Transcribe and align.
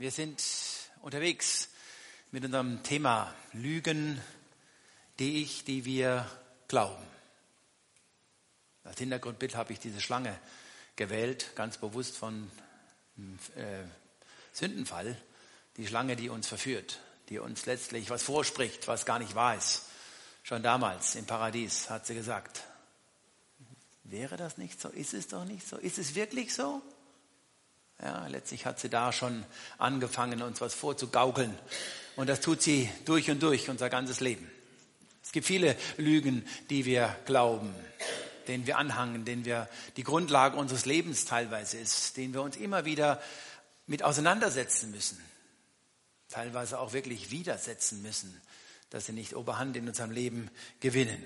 Wir 0.00 0.10
sind 0.10 0.42
unterwegs 1.02 1.68
mit 2.30 2.42
unserem 2.42 2.82
Thema 2.82 3.34
Lügen, 3.52 4.18
die 5.18 5.42
ich, 5.42 5.64
die 5.64 5.84
wir 5.84 6.26
glauben. 6.68 7.04
Als 8.82 8.98
Hintergrundbild 8.98 9.56
habe 9.56 9.74
ich 9.74 9.78
diese 9.78 10.00
Schlange 10.00 10.34
gewählt, 10.96 11.54
ganz 11.54 11.76
bewusst 11.76 12.16
von 12.16 12.50
äh, 13.56 13.82
Sündenfall. 14.54 15.20
Die 15.76 15.86
Schlange, 15.86 16.16
die 16.16 16.30
uns 16.30 16.48
verführt, 16.48 16.98
die 17.28 17.38
uns 17.38 17.66
letztlich 17.66 18.08
was 18.08 18.22
vorspricht, 18.22 18.88
was 18.88 19.04
gar 19.04 19.18
nicht 19.18 19.34
wahr 19.34 19.54
ist. 19.54 19.82
Schon 20.44 20.62
damals 20.62 21.14
im 21.14 21.26
Paradies 21.26 21.90
hat 21.90 22.06
sie 22.06 22.14
gesagt, 22.14 22.62
wäre 24.04 24.38
das 24.38 24.56
nicht 24.56 24.80
so? 24.80 24.88
Ist 24.88 25.12
es 25.12 25.28
doch 25.28 25.44
nicht 25.44 25.68
so? 25.68 25.76
Ist 25.76 25.98
es 25.98 26.14
wirklich 26.14 26.54
so? 26.54 26.80
Ja, 28.02 28.26
letztlich 28.28 28.64
hat 28.64 28.80
sie 28.80 28.88
da 28.88 29.12
schon 29.12 29.44
angefangen, 29.76 30.40
uns 30.42 30.60
was 30.60 30.74
vorzugaukeln. 30.74 31.56
Und 32.16 32.28
das 32.28 32.40
tut 32.40 32.62
sie 32.62 32.90
durch 33.04 33.30
und 33.30 33.42
durch 33.42 33.68
unser 33.68 33.90
ganzes 33.90 34.20
Leben. 34.20 34.50
Es 35.22 35.32
gibt 35.32 35.46
viele 35.46 35.76
Lügen, 35.96 36.46
die 36.70 36.86
wir 36.86 37.14
glauben, 37.26 37.74
denen 38.48 38.66
wir 38.66 38.78
anhangen, 38.78 39.24
denen 39.24 39.44
wir 39.44 39.68
die 39.96 40.02
Grundlage 40.02 40.56
unseres 40.56 40.86
Lebens 40.86 41.26
teilweise 41.26 41.78
ist, 41.78 42.16
denen 42.16 42.32
wir 42.32 42.42
uns 42.42 42.56
immer 42.56 42.84
wieder 42.84 43.20
mit 43.86 44.02
auseinandersetzen 44.02 44.90
müssen, 44.90 45.18
teilweise 46.28 46.78
auch 46.78 46.92
wirklich 46.94 47.30
widersetzen 47.30 48.02
müssen, 48.02 48.40
dass 48.88 49.06
sie 49.06 49.12
nicht 49.12 49.36
Oberhand 49.36 49.76
in 49.76 49.86
unserem 49.86 50.10
Leben 50.10 50.50
gewinnen. 50.80 51.22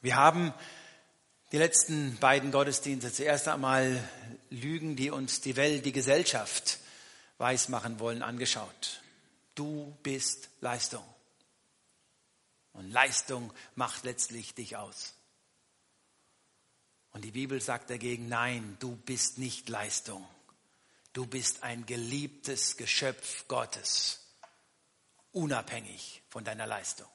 Wir 0.00 0.16
haben 0.16 0.54
die 1.52 1.58
letzten 1.58 2.16
beiden 2.16 2.50
Gottesdienste 2.50 3.12
zuerst 3.12 3.46
einmal 3.46 4.02
Lügen, 4.48 4.96
die 4.96 5.10
uns 5.10 5.42
die 5.42 5.56
Welt, 5.56 5.84
die 5.84 5.92
Gesellschaft 5.92 6.78
weismachen 7.36 8.00
wollen, 8.00 8.22
angeschaut. 8.22 9.02
Du 9.54 9.94
bist 10.02 10.48
Leistung. 10.62 11.04
Und 12.72 12.90
Leistung 12.90 13.52
macht 13.74 14.04
letztlich 14.04 14.54
dich 14.54 14.78
aus. 14.78 15.12
Und 17.10 17.22
die 17.22 17.32
Bibel 17.32 17.60
sagt 17.60 17.90
dagegen, 17.90 18.28
nein, 18.28 18.78
du 18.80 18.96
bist 18.96 19.36
nicht 19.36 19.68
Leistung. 19.68 20.26
Du 21.12 21.26
bist 21.26 21.62
ein 21.62 21.84
geliebtes 21.84 22.78
Geschöpf 22.78 23.46
Gottes, 23.48 24.20
unabhängig 25.32 26.22
von 26.30 26.44
deiner 26.44 26.66
Leistung. 26.66 27.08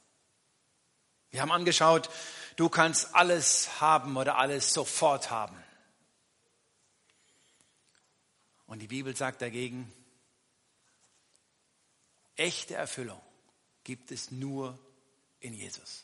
Wir 1.31 1.42
haben 1.42 1.52
angeschaut, 1.52 2.09
du 2.56 2.70
kannst 2.70 3.16
alles 3.16 3.81
haben 3.81 4.17
oder 4.17 4.38
alles 4.38 4.73
sofort 4.73 5.30
haben. 5.30 5.58
Und 8.66 8.80
die 8.80 8.88
Bibel 8.88 9.16
sagt 9.16 9.42
dagegen, 9.42 9.92
echte 12.36 12.75
Erfüllung 12.75 13.22
gibt 13.84 14.11
es 14.11 14.31
nur 14.31 14.78
in 15.39 15.53
Jesus. 15.53 16.03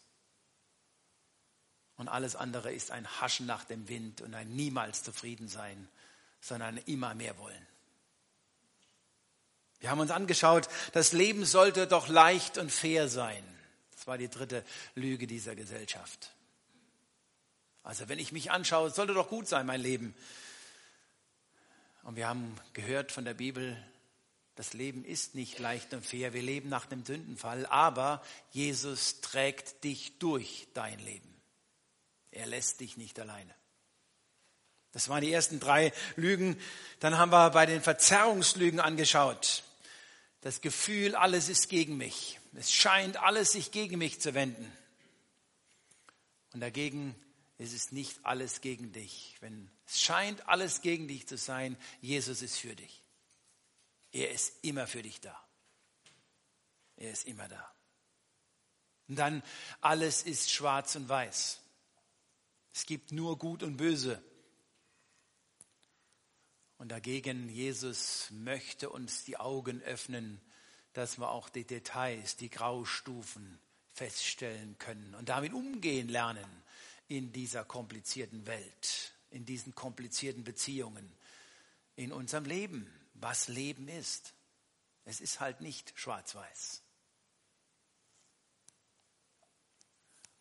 Und 1.97 2.07
alles 2.07 2.35
andere 2.35 2.73
ist 2.73 2.91
ein 2.91 3.07
Haschen 3.21 3.45
nach 3.45 3.65
dem 3.65 3.87
Wind 3.87 4.21
und 4.21 4.33
ein 4.33 4.49
niemals 4.55 5.03
zufrieden 5.03 5.47
sein, 5.47 5.87
sondern 6.41 6.77
immer 6.77 7.13
mehr 7.13 7.37
wollen. 7.37 7.67
Wir 9.79 9.89
haben 9.89 9.99
uns 9.99 10.11
angeschaut, 10.11 10.69
das 10.93 11.11
Leben 11.11 11.45
sollte 11.45 11.87
doch 11.87 12.07
leicht 12.07 12.57
und 12.57 12.71
fair 12.71 13.09
sein. 13.09 13.43
Das 14.03 14.07
war 14.09 14.17
die 14.17 14.27
dritte 14.27 14.65
Lüge 14.95 15.27
dieser 15.27 15.55
Gesellschaft. 15.55 16.33
Also 17.83 18.09
wenn 18.09 18.19
ich 18.19 18.33
mich 18.33 18.51
anschaue, 18.51 18.89
sollte 18.89 19.13
doch 19.13 19.29
gut 19.29 19.47
sein, 19.47 19.65
mein 19.65 19.79
Leben. 19.79 20.13
Und 22.03 22.17
wir 22.17 22.27
haben 22.27 22.53
gehört 22.73 23.13
von 23.13 23.23
der 23.23 23.33
Bibel, 23.33 23.81
das 24.55 24.73
Leben 24.73 25.05
ist 25.05 25.35
nicht 25.35 25.57
leicht 25.57 25.93
und 25.93 26.05
fair. 26.05 26.33
Wir 26.33 26.41
leben 26.41 26.67
nach 26.67 26.85
dem 26.85 27.05
Sündenfall, 27.05 27.65
aber 27.67 28.21
Jesus 28.51 29.21
trägt 29.21 29.85
dich 29.85 30.19
durch 30.19 30.67
dein 30.73 30.99
Leben. 30.99 31.33
Er 32.31 32.47
lässt 32.47 32.81
dich 32.81 32.97
nicht 32.97 33.17
alleine. 33.21 33.55
Das 34.91 35.07
waren 35.07 35.21
die 35.21 35.31
ersten 35.31 35.61
drei 35.61 35.93
Lügen. 36.17 36.59
Dann 36.99 37.17
haben 37.17 37.31
wir 37.31 37.51
bei 37.51 37.65
den 37.65 37.81
Verzerrungslügen 37.81 38.81
angeschaut. 38.81 39.63
Das 40.41 40.59
Gefühl, 40.59 41.15
alles 41.15 41.47
ist 41.47 41.69
gegen 41.69 41.95
mich. 41.95 42.41
Es 42.55 42.71
scheint 42.71 43.17
alles 43.17 43.51
sich 43.51 43.71
gegen 43.71 43.97
mich 43.97 44.21
zu 44.21 44.33
wenden. 44.33 44.71
Und 46.53 46.59
dagegen 46.59 47.15
ist 47.57 47.73
es 47.73 47.91
nicht 47.91 48.23
alles 48.23 48.61
gegen 48.61 48.91
dich. 48.91 49.35
Wenn 49.39 49.69
es 49.85 50.01
scheint 50.01 50.47
alles 50.47 50.81
gegen 50.81 51.07
dich 51.07 51.27
zu 51.27 51.37
sein, 51.37 51.77
Jesus 52.01 52.41
ist 52.41 52.57
für 52.57 52.75
dich. 52.75 53.03
Er 54.11 54.31
ist 54.31 54.63
immer 54.63 54.85
für 54.85 55.01
dich 55.01 55.19
da. 55.19 55.39
Er 56.97 57.11
ist 57.11 57.25
immer 57.25 57.47
da. 57.47 57.73
Und 59.07 59.15
dann, 59.15 59.43
alles 59.81 60.23
ist 60.23 60.51
schwarz 60.51 60.95
und 60.95 61.09
weiß. 61.09 61.59
Es 62.73 62.85
gibt 62.85 63.11
nur 63.11 63.37
Gut 63.37 63.63
und 63.63 63.77
Böse. 63.77 64.23
Und 66.77 66.89
dagegen, 66.89 67.49
Jesus 67.49 68.29
möchte 68.31 68.89
uns 68.89 69.23
die 69.23 69.37
Augen 69.37 69.81
öffnen, 69.81 70.41
dass 70.93 71.17
wir 71.17 71.29
auch 71.29 71.49
die 71.49 71.65
Details, 71.65 72.35
die 72.35 72.49
Graustufen 72.49 73.59
feststellen 73.93 74.77
können 74.79 75.15
und 75.15 75.29
damit 75.29 75.53
umgehen 75.53 76.07
lernen 76.07 76.63
in 77.07 77.31
dieser 77.31 77.63
komplizierten 77.63 78.45
Welt, 78.47 79.13
in 79.29 79.45
diesen 79.45 79.75
komplizierten 79.75 80.43
Beziehungen, 80.43 81.11
in 81.95 82.11
unserem 82.11 82.45
Leben, 82.45 82.91
was 83.13 83.47
Leben 83.47 83.87
ist. 83.87 84.33
Es 85.05 85.21
ist 85.21 85.39
halt 85.39 85.61
nicht 85.61 85.93
schwarz-weiß. 85.95 86.81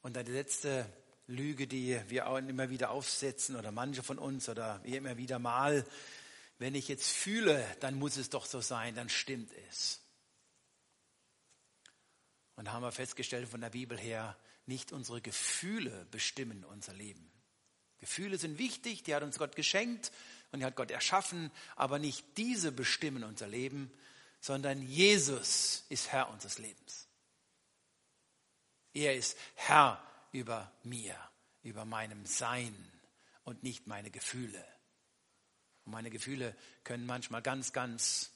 Und 0.03 0.17
dann 0.17 0.25
die 0.25 0.33
letzte 0.33 0.91
Lüge, 1.27 1.67
die 1.67 2.01
wir 2.09 2.29
auch 2.29 2.37
immer 2.39 2.71
wieder 2.71 2.91
aufsetzen 2.91 3.57
oder 3.57 3.71
manche 3.71 4.03
von 4.03 4.19
uns 4.19 4.49
oder 4.49 4.83
wir 4.85 4.99
immer 4.99 5.17
wieder 5.17 5.39
mal, 5.39 5.87
wenn 6.59 6.75
ich 6.75 6.89
jetzt 6.89 7.11
fühle, 7.11 7.65
dann 7.81 7.95
muss 7.95 8.17
es 8.17 8.31
doch 8.31 8.47
so 8.47 8.61
sein, 8.61 8.95
dann 8.95 9.09
stimmt 9.09 9.51
es. 9.69 10.02
Und 12.63 12.71
haben 12.71 12.85
wir 12.85 12.93
festgestellt 12.93 13.49
von 13.49 13.61
der 13.61 13.71
Bibel 13.71 13.99
her, 13.99 14.37
nicht 14.67 14.93
unsere 14.93 15.21
Gefühle 15.21 16.07
bestimmen 16.13 16.65
unser 16.65 16.93
Leben. 16.93 17.29
Gefühle 17.99 18.39
sind 18.39 18.57
wichtig, 18.57 19.03
die 19.03 19.17
hat 19.17 19.25
uns 19.25 19.37
Gott 19.37 19.57
geschenkt 19.57 20.13
und 20.53 20.61
die 20.61 20.65
hat 20.65 20.77
Gott 20.77 20.93
erschaffen, 20.93 21.51
aber 21.75 21.99
nicht 21.99 22.25
diese 22.37 22.71
bestimmen 22.71 23.25
unser 23.25 23.49
Leben, 23.49 23.91
sondern 24.41 24.81
Jesus 24.81 25.87
ist 25.89 26.13
Herr 26.13 26.31
unseres 26.31 26.59
Lebens. 26.59 27.09
Er 28.95 29.17
ist 29.17 29.37
Herr 29.57 30.01
über 30.31 30.71
mir, 30.85 31.17
über 31.65 31.85
meinem 31.85 32.25
Sein 32.27 32.77
und 33.43 33.65
nicht 33.65 33.89
meine 33.89 34.13
Gefühle. 34.13 34.65
Und 35.85 35.91
meine 35.91 36.11
Gefühle 36.11 36.57
können 36.85 37.07
manchmal 37.07 37.43
ganz, 37.43 37.73
ganz 37.73 38.31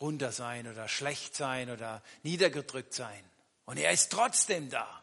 runter 0.00 0.32
sein 0.32 0.66
oder 0.66 0.88
schlecht 0.88 1.36
sein 1.36 1.70
oder 1.70 2.02
niedergedrückt 2.24 2.94
sein. 2.94 3.24
Und 3.64 3.78
er 3.78 3.90
ist 3.92 4.10
trotzdem 4.12 4.70
da. 4.70 5.02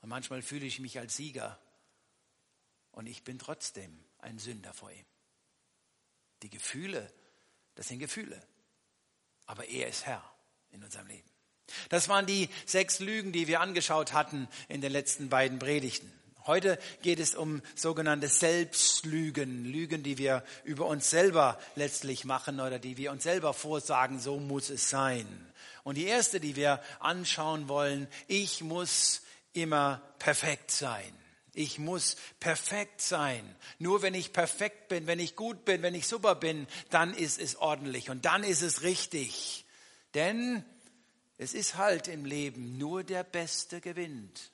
Und 0.00 0.08
manchmal 0.08 0.42
fühle 0.42 0.66
ich 0.66 0.80
mich 0.80 0.98
als 0.98 1.16
Sieger 1.16 1.58
und 2.90 3.06
ich 3.06 3.24
bin 3.24 3.38
trotzdem 3.38 4.04
ein 4.18 4.38
Sünder 4.38 4.72
vor 4.74 4.90
ihm. 4.90 5.06
Die 6.42 6.50
Gefühle, 6.50 7.12
das 7.74 7.88
sind 7.88 7.98
Gefühle. 7.98 8.40
Aber 9.46 9.66
er 9.68 9.88
ist 9.88 10.06
Herr 10.06 10.22
in 10.70 10.82
unserem 10.82 11.06
Leben. 11.06 11.28
Das 11.88 12.08
waren 12.08 12.26
die 12.26 12.48
sechs 12.66 12.98
Lügen, 12.98 13.32
die 13.32 13.46
wir 13.46 13.60
angeschaut 13.60 14.12
hatten 14.12 14.48
in 14.68 14.80
den 14.80 14.92
letzten 14.92 15.28
beiden 15.28 15.58
Predigten. 15.58 16.12
Heute 16.46 16.78
geht 17.02 17.20
es 17.20 17.34
um 17.34 17.62
sogenannte 17.74 18.28
Selbstlügen, 18.28 19.64
Lügen, 19.64 20.02
die 20.02 20.18
wir 20.18 20.42
über 20.64 20.86
uns 20.86 21.08
selber 21.08 21.58
letztlich 21.76 22.24
machen 22.24 22.60
oder 22.60 22.78
die 22.78 22.96
wir 22.96 23.12
uns 23.12 23.22
selber 23.22 23.54
vorsagen, 23.54 24.18
so 24.18 24.38
muss 24.38 24.70
es 24.70 24.90
sein. 24.90 25.26
Und 25.84 25.96
die 25.96 26.06
erste, 26.06 26.40
die 26.40 26.56
wir 26.56 26.80
anschauen 27.00 27.68
wollen, 27.68 28.08
ich 28.26 28.62
muss 28.62 29.22
immer 29.52 30.02
perfekt 30.18 30.70
sein. 30.70 31.12
Ich 31.54 31.78
muss 31.78 32.16
perfekt 32.40 33.02
sein. 33.02 33.44
Nur 33.78 34.00
wenn 34.02 34.14
ich 34.14 34.32
perfekt 34.32 34.88
bin, 34.88 35.06
wenn 35.06 35.18
ich 35.18 35.36
gut 35.36 35.64
bin, 35.64 35.82
wenn 35.82 35.94
ich 35.94 36.06
super 36.06 36.34
bin, 36.34 36.66
dann 36.90 37.12
ist 37.12 37.38
es 37.38 37.56
ordentlich 37.56 38.08
und 38.08 38.24
dann 38.24 38.42
ist 38.42 38.62
es 38.62 38.82
richtig. 38.82 39.66
Denn 40.14 40.64
es 41.36 41.52
ist 41.54 41.76
halt 41.76 42.08
im 42.08 42.24
Leben 42.24 42.78
nur 42.78 43.04
der 43.04 43.24
Beste 43.24 43.80
gewinnt. 43.80 44.51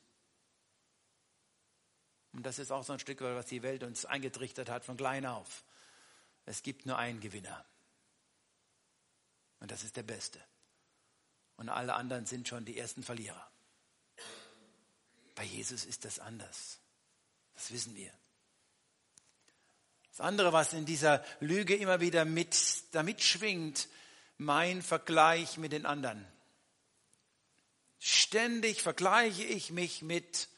Und 2.33 2.45
das 2.45 2.59
ist 2.59 2.71
auch 2.71 2.85
so 2.85 2.93
ein 2.93 2.99
Stück, 2.99 3.21
was 3.21 3.47
die 3.47 3.63
Welt 3.63 3.83
uns 3.83 4.05
eingetrichtert 4.05 4.69
hat 4.69 4.85
von 4.85 4.97
klein 4.97 5.27
auf. 5.27 5.65
Es 6.45 6.63
gibt 6.63 6.87
nur 6.87 6.99
einen 6.99 7.21
Gewinner. 7.21 7.65
Und 9.61 9.71
das 9.71 9.83
ist 9.83 9.97
der 9.97 10.03
Beste. 10.03 10.41
Und 11.57 11.69
alle 11.69 11.95
anderen 11.95 12.27
sind 12.27 12.47
schon 12.47 12.65
die 12.65 12.79
ersten 12.79 13.03
Verlierer. 13.03 13.51
Bei 15.35 15.45
Jesus 15.45 15.85
ist 15.85 16.05
das 16.05 16.19
anders. 16.19 16.79
Das 17.55 17.73
wissen 17.73 17.95
wir. 17.97 18.13
Das 20.11 20.21
andere, 20.21 20.53
was 20.53 20.73
in 20.73 20.85
dieser 20.85 21.25
Lüge 21.41 21.77
immer 21.77 22.01
wieder 22.01 22.25
mit, 22.25 22.57
damit 22.93 23.23
schwingt, 23.23 23.89
mein 24.37 24.83
Vergleich 24.83 25.59
mit 25.59 25.73
den 25.73 25.87
anderen. 25.87 26.27
Ständig 27.99 28.83
vergleiche 28.83 29.45
ich 29.45 29.71
mich 29.71 30.03
mit 30.03 30.49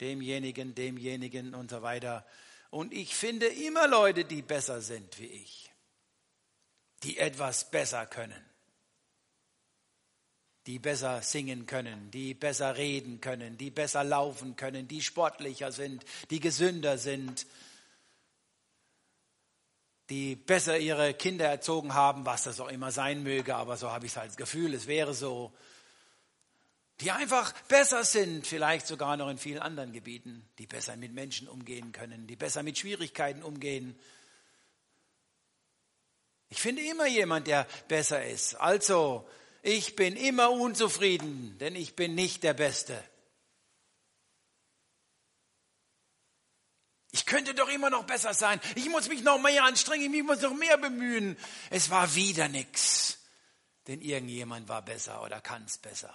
demjenigen, 0.00 0.74
demjenigen 0.74 1.54
und 1.54 1.70
so 1.70 1.82
weiter. 1.82 2.26
Und 2.70 2.92
ich 2.92 3.14
finde 3.14 3.46
immer 3.46 3.86
Leute, 3.86 4.24
die 4.24 4.42
besser 4.42 4.80
sind 4.80 5.20
wie 5.20 5.26
ich, 5.26 5.70
die 7.02 7.18
etwas 7.18 7.70
besser 7.70 8.06
können, 8.06 8.44
die 10.66 10.78
besser 10.78 11.22
singen 11.22 11.66
können, 11.66 12.10
die 12.10 12.34
besser 12.34 12.76
reden 12.76 13.20
können, 13.20 13.56
die 13.56 13.70
besser 13.70 14.02
laufen 14.02 14.56
können, 14.56 14.88
die 14.88 15.02
sportlicher 15.02 15.70
sind, 15.70 16.04
die 16.30 16.40
gesünder 16.40 16.98
sind, 16.98 17.46
die 20.10 20.36
besser 20.36 20.78
ihre 20.78 21.14
Kinder 21.14 21.46
erzogen 21.46 21.94
haben, 21.94 22.26
was 22.26 22.44
das 22.44 22.60
auch 22.60 22.68
immer 22.68 22.90
sein 22.90 23.22
möge, 23.22 23.54
aber 23.54 23.76
so 23.76 23.90
habe 23.90 24.06
ich 24.06 24.16
es 24.16 24.22
das 24.22 24.36
Gefühl, 24.36 24.74
es 24.74 24.86
wäre 24.86 25.14
so. 25.14 25.52
Die 27.00 27.10
einfach 27.10 27.52
besser 27.62 28.04
sind, 28.04 28.46
vielleicht 28.46 28.86
sogar 28.86 29.16
noch 29.16 29.28
in 29.28 29.38
vielen 29.38 29.58
anderen 29.58 29.92
Gebieten, 29.92 30.48
die 30.58 30.66
besser 30.66 30.96
mit 30.96 31.12
Menschen 31.12 31.48
umgehen 31.48 31.92
können, 31.92 32.26
die 32.26 32.36
besser 32.36 32.62
mit 32.62 32.78
Schwierigkeiten 32.78 33.42
umgehen. 33.42 33.98
Ich 36.50 36.60
finde 36.60 36.82
immer 36.82 37.06
jemand, 37.06 37.48
der 37.48 37.66
besser 37.88 38.24
ist. 38.24 38.54
Also, 38.54 39.28
ich 39.62 39.96
bin 39.96 40.14
immer 40.14 40.52
unzufrieden, 40.52 41.58
denn 41.58 41.74
ich 41.74 41.96
bin 41.96 42.14
nicht 42.14 42.44
der 42.44 42.54
Beste. 42.54 43.02
Ich 47.10 47.26
könnte 47.26 47.54
doch 47.54 47.68
immer 47.68 47.90
noch 47.90 48.04
besser 48.04 48.34
sein. 48.34 48.60
Ich 48.76 48.88
muss 48.88 49.08
mich 49.08 49.22
noch 49.22 49.40
mehr 49.40 49.64
anstrengen, 49.64 50.12
ich 50.14 50.22
muss 50.22 50.42
noch 50.42 50.54
mehr 50.54 50.78
bemühen. 50.78 51.36
Es 51.70 51.90
war 51.90 52.14
wieder 52.14 52.48
nichts, 52.48 53.18
denn 53.86 54.00
irgendjemand 54.00 54.68
war 54.68 54.82
besser 54.82 55.22
oder 55.22 55.40
kann 55.40 55.64
es 55.64 55.78
besser. 55.78 56.14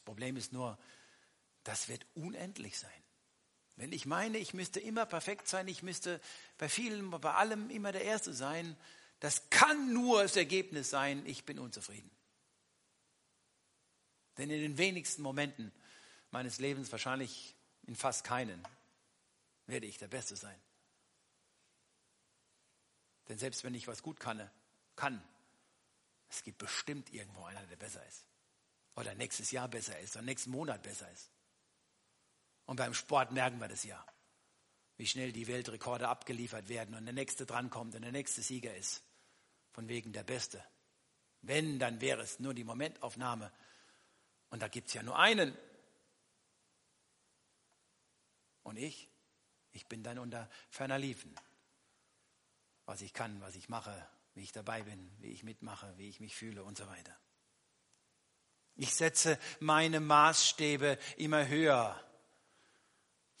Das 0.00 0.04
Problem 0.06 0.36
ist 0.36 0.52
nur, 0.52 0.78
das 1.62 1.88
wird 1.88 2.06
unendlich 2.14 2.78
sein. 2.78 2.90
Wenn 3.76 3.92
ich 3.92 4.06
meine, 4.06 4.38
ich 4.38 4.54
müsste 4.54 4.80
immer 4.80 5.04
perfekt 5.04 5.46
sein, 5.46 5.68
ich 5.68 5.82
müsste 5.82 6.20
bei 6.56 6.70
vielen, 6.70 7.10
bei 7.10 7.34
allem 7.34 7.68
immer 7.68 7.92
der 7.92 8.02
Erste 8.02 8.32
sein, 8.32 8.76
das 9.20 9.50
kann 9.50 9.92
nur 9.92 10.22
das 10.22 10.36
Ergebnis 10.36 10.88
sein, 10.88 11.24
ich 11.26 11.44
bin 11.44 11.58
unzufrieden. 11.58 12.10
Denn 14.38 14.48
in 14.48 14.60
den 14.60 14.78
wenigsten 14.78 15.20
Momenten 15.20 15.70
meines 16.30 16.58
Lebens, 16.58 16.90
wahrscheinlich 16.92 17.54
in 17.86 17.94
fast 17.94 18.24
keinen, 18.24 18.66
werde 19.66 19.86
ich 19.86 19.98
der 19.98 20.08
Beste 20.08 20.34
sein. 20.34 20.58
Denn 23.28 23.36
selbst 23.36 23.64
wenn 23.64 23.74
ich 23.74 23.86
was 23.86 24.02
gut 24.02 24.18
kann, 24.18 24.50
kann, 24.96 25.22
es 26.30 26.42
gibt 26.42 26.56
bestimmt 26.56 27.12
irgendwo 27.12 27.44
einer, 27.44 27.62
der 27.66 27.76
besser 27.76 28.04
ist. 28.06 28.29
Oder 28.96 29.14
nächstes 29.14 29.50
Jahr 29.50 29.68
besser 29.68 29.98
ist, 30.00 30.16
oder 30.16 30.24
nächsten 30.24 30.50
Monat 30.50 30.82
besser 30.82 31.10
ist. 31.10 31.30
Und 32.66 32.76
beim 32.76 32.94
Sport 32.94 33.32
merken 33.32 33.58
wir 33.60 33.68
das 33.68 33.84
ja, 33.84 34.04
wie 34.96 35.06
schnell 35.06 35.32
die 35.32 35.46
Weltrekorde 35.46 36.08
abgeliefert 36.08 36.68
werden 36.68 36.94
und 36.94 37.04
der 37.04 37.14
nächste 37.14 37.46
drankommt 37.46 37.94
und 37.94 38.02
der 38.02 38.12
nächste 38.12 38.42
Sieger 38.42 38.76
ist. 38.76 39.02
Von 39.72 39.88
wegen 39.88 40.12
der 40.12 40.24
Beste. 40.24 40.62
Wenn, 41.42 41.78
dann 41.78 42.00
wäre 42.00 42.22
es 42.22 42.38
nur 42.38 42.54
die 42.54 42.64
Momentaufnahme. 42.64 43.52
Und 44.50 44.60
da 44.60 44.68
gibt 44.68 44.88
es 44.88 44.94
ja 44.94 45.02
nur 45.02 45.18
einen. 45.18 45.56
Und 48.62 48.76
ich, 48.76 49.08
ich 49.72 49.86
bin 49.86 50.02
dann 50.02 50.18
unter 50.18 50.48
ferner 50.70 50.98
Liefen. 50.98 51.34
Was 52.84 53.00
ich 53.00 53.12
kann, 53.12 53.40
was 53.40 53.54
ich 53.54 53.68
mache, 53.68 54.06
wie 54.34 54.42
ich 54.42 54.52
dabei 54.52 54.82
bin, 54.82 55.10
wie 55.18 55.32
ich 55.32 55.44
mitmache, 55.44 55.96
wie 55.96 56.08
ich 56.08 56.20
mich 56.20 56.34
fühle 56.34 56.62
und 56.64 56.76
so 56.76 56.86
weiter. 56.86 57.16
Ich 58.80 58.94
setze 58.94 59.38
meine 59.58 60.00
Maßstäbe 60.00 60.98
immer 61.18 61.46
höher, 61.46 62.02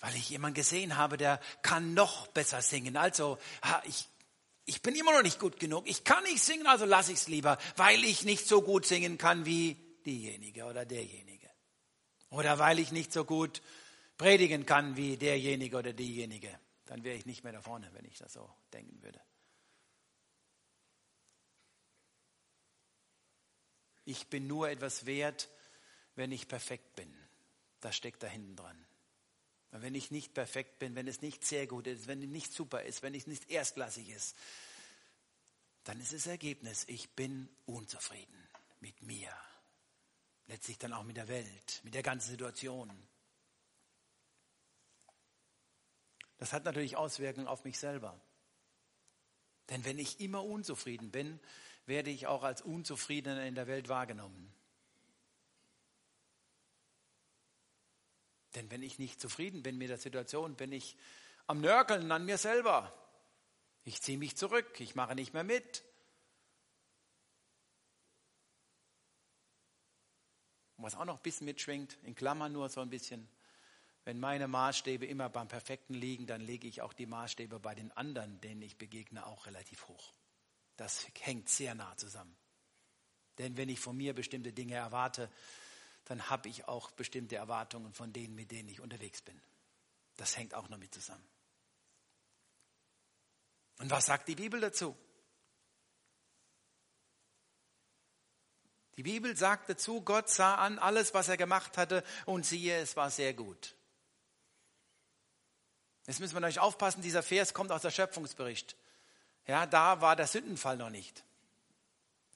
weil 0.00 0.14
ich 0.14 0.28
jemanden 0.28 0.56
gesehen 0.56 0.98
habe, 0.98 1.16
der 1.16 1.40
kann 1.62 1.94
noch 1.94 2.26
besser 2.26 2.60
singen. 2.60 2.98
Also, 2.98 3.38
ich, 3.84 4.06
ich 4.66 4.82
bin 4.82 4.94
immer 4.94 5.14
noch 5.14 5.22
nicht 5.22 5.38
gut 5.38 5.58
genug. 5.58 5.88
Ich 5.88 6.04
kann 6.04 6.22
nicht 6.24 6.42
singen, 6.42 6.66
also 6.66 6.84
lasse 6.84 7.12
ich 7.12 7.20
es 7.20 7.28
lieber, 7.28 7.56
weil 7.76 8.04
ich 8.04 8.22
nicht 8.24 8.46
so 8.46 8.60
gut 8.60 8.84
singen 8.84 9.16
kann 9.16 9.46
wie 9.46 9.78
diejenige 10.04 10.66
oder 10.66 10.84
derjenige. 10.84 11.48
Oder 12.28 12.58
weil 12.58 12.78
ich 12.78 12.92
nicht 12.92 13.10
so 13.10 13.24
gut 13.24 13.62
predigen 14.18 14.66
kann 14.66 14.98
wie 14.98 15.16
derjenige 15.16 15.78
oder 15.78 15.94
diejenige, 15.94 16.50
dann 16.84 17.02
wäre 17.02 17.16
ich 17.16 17.24
nicht 17.24 17.44
mehr 17.44 17.54
da 17.54 17.62
vorne, 17.62 17.88
wenn 17.94 18.04
ich 18.04 18.18
das 18.18 18.34
so 18.34 18.46
denken 18.74 19.02
würde. 19.02 19.22
Ich 24.10 24.26
bin 24.26 24.48
nur 24.48 24.68
etwas 24.68 25.06
wert, 25.06 25.48
wenn 26.16 26.32
ich 26.32 26.48
perfekt 26.48 26.96
bin. 26.96 27.16
Das 27.78 27.94
steckt 27.94 28.24
da 28.24 28.26
hinten 28.26 28.56
dran. 28.56 28.76
Und 29.70 29.82
wenn 29.82 29.94
ich 29.94 30.10
nicht 30.10 30.34
perfekt 30.34 30.80
bin, 30.80 30.96
wenn 30.96 31.06
es 31.06 31.22
nicht 31.22 31.44
sehr 31.44 31.68
gut 31.68 31.86
ist, 31.86 32.08
wenn 32.08 32.20
es 32.20 32.28
nicht 32.28 32.52
super 32.52 32.82
ist, 32.82 33.04
wenn 33.04 33.14
es 33.14 33.28
nicht 33.28 33.48
erstklassig 33.48 34.08
ist, 34.08 34.36
dann 35.84 36.00
ist 36.00 36.12
das 36.12 36.26
Ergebnis, 36.26 36.86
ich 36.88 37.10
bin 37.10 37.48
unzufrieden 37.66 38.48
mit 38.80 39.00
mir. 39.00 39.30
Letztlich 40.48 40.78
dann 40.78 40.92
auch 40.92 41.04
mit 41.04 41.16
der 41.16 41.28
Welt, 41.28 41.80
mit 41.84 41.94
der 41.94 42.02
ganzen 42.02 42.30
Situation. 42.30 42.90
Das 46.38 46.52
hat 46.52 46.64
natürlich 46.64 46.96
Auswirkungen 46.96 47.46
auf 47.46 47.62
mich 47.62 47.78
selber. 47.78 48.20
Denn 49.68 49.84
wenn 49.84 50.00
ich 50.00 50.18
immer 50.18 50.42
unzufrieden 50.42 51.12
bin, 51.12 51.38
werde 51.86 52.10
ich 52.10 52.26
auch 52.26 52.42
als 52.42 52.62
Unzufriedener 52.62 53.44
in 53.44 53.54
der 53.54 53.66
Welt 53.66 53.88
wahrgenommen. 53.88 54.52
Denn 58.54 58.70
wenn 58.70 58.82
ich 58.82 58.98
nicht 58.98 59.20
zufrieden 59.20 59.62
bin 59.62 59.78
mit 59.78 59.90
der 59.90 59.98
Situation, 59.98 60.56
bin 60.56 60.72
ich 60.72 60.96
am 61.46 61.60
Nörgeln 61.60 62.10
an 62.10 62.24
mir 62.24 62.38
selber. 62.38 62.92
Ich 63.84 64.02
ziehe 64.02 64.18
mich 64.18 64.36
zurück, 64.36 64.80
ich 64.80 64.94
mache 64.94 65.14
nicht 65.14 65.32
mehr 65.32 65.44
mit. 65.44 65.84
Was 70.76 70.94
auch 70.94 71.04
noch 71.04 71.16
ein 71.16 71.22
bisschen 71.22 71.44
mitschwingt, 71.44 71.98
in 72.04 72.14
Klammern 72.14 72.52
nur 72.52 72.68
so 72.68 72.80
ein 72.80 72.90
bisschen, 72.90 73.28
wenn 74.04 74.18
meine 74.18 74.48
Maßstäbe 74.48 75.06
immer 75.06 75.28
beim 75.28 75.46
Perfekten 75.46 75.94
liegen, 75.94 76.26
dann 76.26 76.40
lege 76.40 76.66
ich 76.66 76.80
auch 76.82 76.94
die 76.94 77.06
Maßstäbe 77.06 77.60
bei 77.60 77.74
den 77.74 77.92
anderen, 77.92 78.40
denen 78.40 78.62
ich 78.62 78.78
begegne, 78.78 79.26
auch 79.26 79.46
relativ 79.46 79.88
hoch. 79.88 80.14
Das 80.80 81.06
hängt 81.20 81.46
sehr 81.50 81.74
nah 81.74 81.94
zusammen. 81.98 82.34
Denn 83.36 83.58
wenn 83.58 83.68
ich 83.68 83.78
von 83.78 83.94
mir 83.94 84.14
bestimmte 84.14 84.50
Dinge 84.50 84.76
erwarte, 84.76 85.30
dann 86.06 86.30
habe 86.30 86.48
ich 86.48 86.68
auch 86.68 86.90
bestimmte 86.92 87.36
Erwartungen 87.36 87.92
von 87.92 88.14
denen, 88.14 88.34
mit 88.34 88.50
denen 88.50 88.70
ich 88.70 88.80
unterwegs 88.80 89.20
bin. 89.20 89.38
Das 90.16 90.38
hängt 90.38 90.54
auch 90.54 90.70
noch 90.70 90.78
mit 90.78 90.94
zusammen. 90.94 91.28
Und 93.76 93.90
was 93.90 94.06
sagt 94.06 94.26
die 94.28 94.36
Bibel 94.36 94.58
dazu? 94.58 94.96
Die 98.96 99.02
Bibel 99.02 99.36
sagt 99.36 99.68
dazu, 99.68 100.00
Gott 100.00 100.30
sah 100.30 100.54
an 100.54 100.78
alles, 100.78 101.12
was 101.12 101.28
er 101.28 101.36
gemacht 101.36 101.76
hatte 101.76 102.02
und 102.24 102.46
siehe, 102.46 102.78
es 102.78 102.96
war 102.96 103.10
sehr 103.10 103.34
gut. 103.34 103.76
Jetzt 106.06 106.20
müssen 106.20 106.32
wir 106.32 106.40
natürlich 106.40 106.60
aufpassen, 106.60 107.02
dieser 107.02 107.22
Vers 107.22 107.52
kommt 107.52 107.70
aus 107.70 107.82
der 107.82 107.90
Schöpfungsbericht. 107.90 108.76
Ja, 109.46 109.66
da 109.66 110.00
war 110.00 110.16
der 110.16 110.26
Sündenfall 110.26 110.76
noch 110.76 110.90
nicht. 110.90 111.24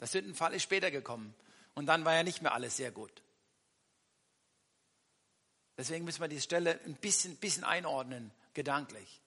Der 0.00 0.06
Sündenfall 0.06 0.54
ist 0.54 0.62
später 0.62 0.90
gekommen. 0.90 1.34
Und 1.74 1.86
dann 1.86 2.04
war 2.04 2.14
ja 2.14 2.22
nicht 2.22 2.42
mehr 2.42 2.54
alles 2.54 2.76
sehr 2.76 2.92
gut. 2.92 3.22
Deswegen 5.76 6.04
müssen 6.04 6.20
wir 6.20 6.28
die 6.28 6.40
Stelle 6.40 6.80
ein 6.84 6.94
bisschen, 6.94 7.36
bisschen 7.36 7.64
einordnen, 7.64 8.32
gedanklich. 8.52 9.20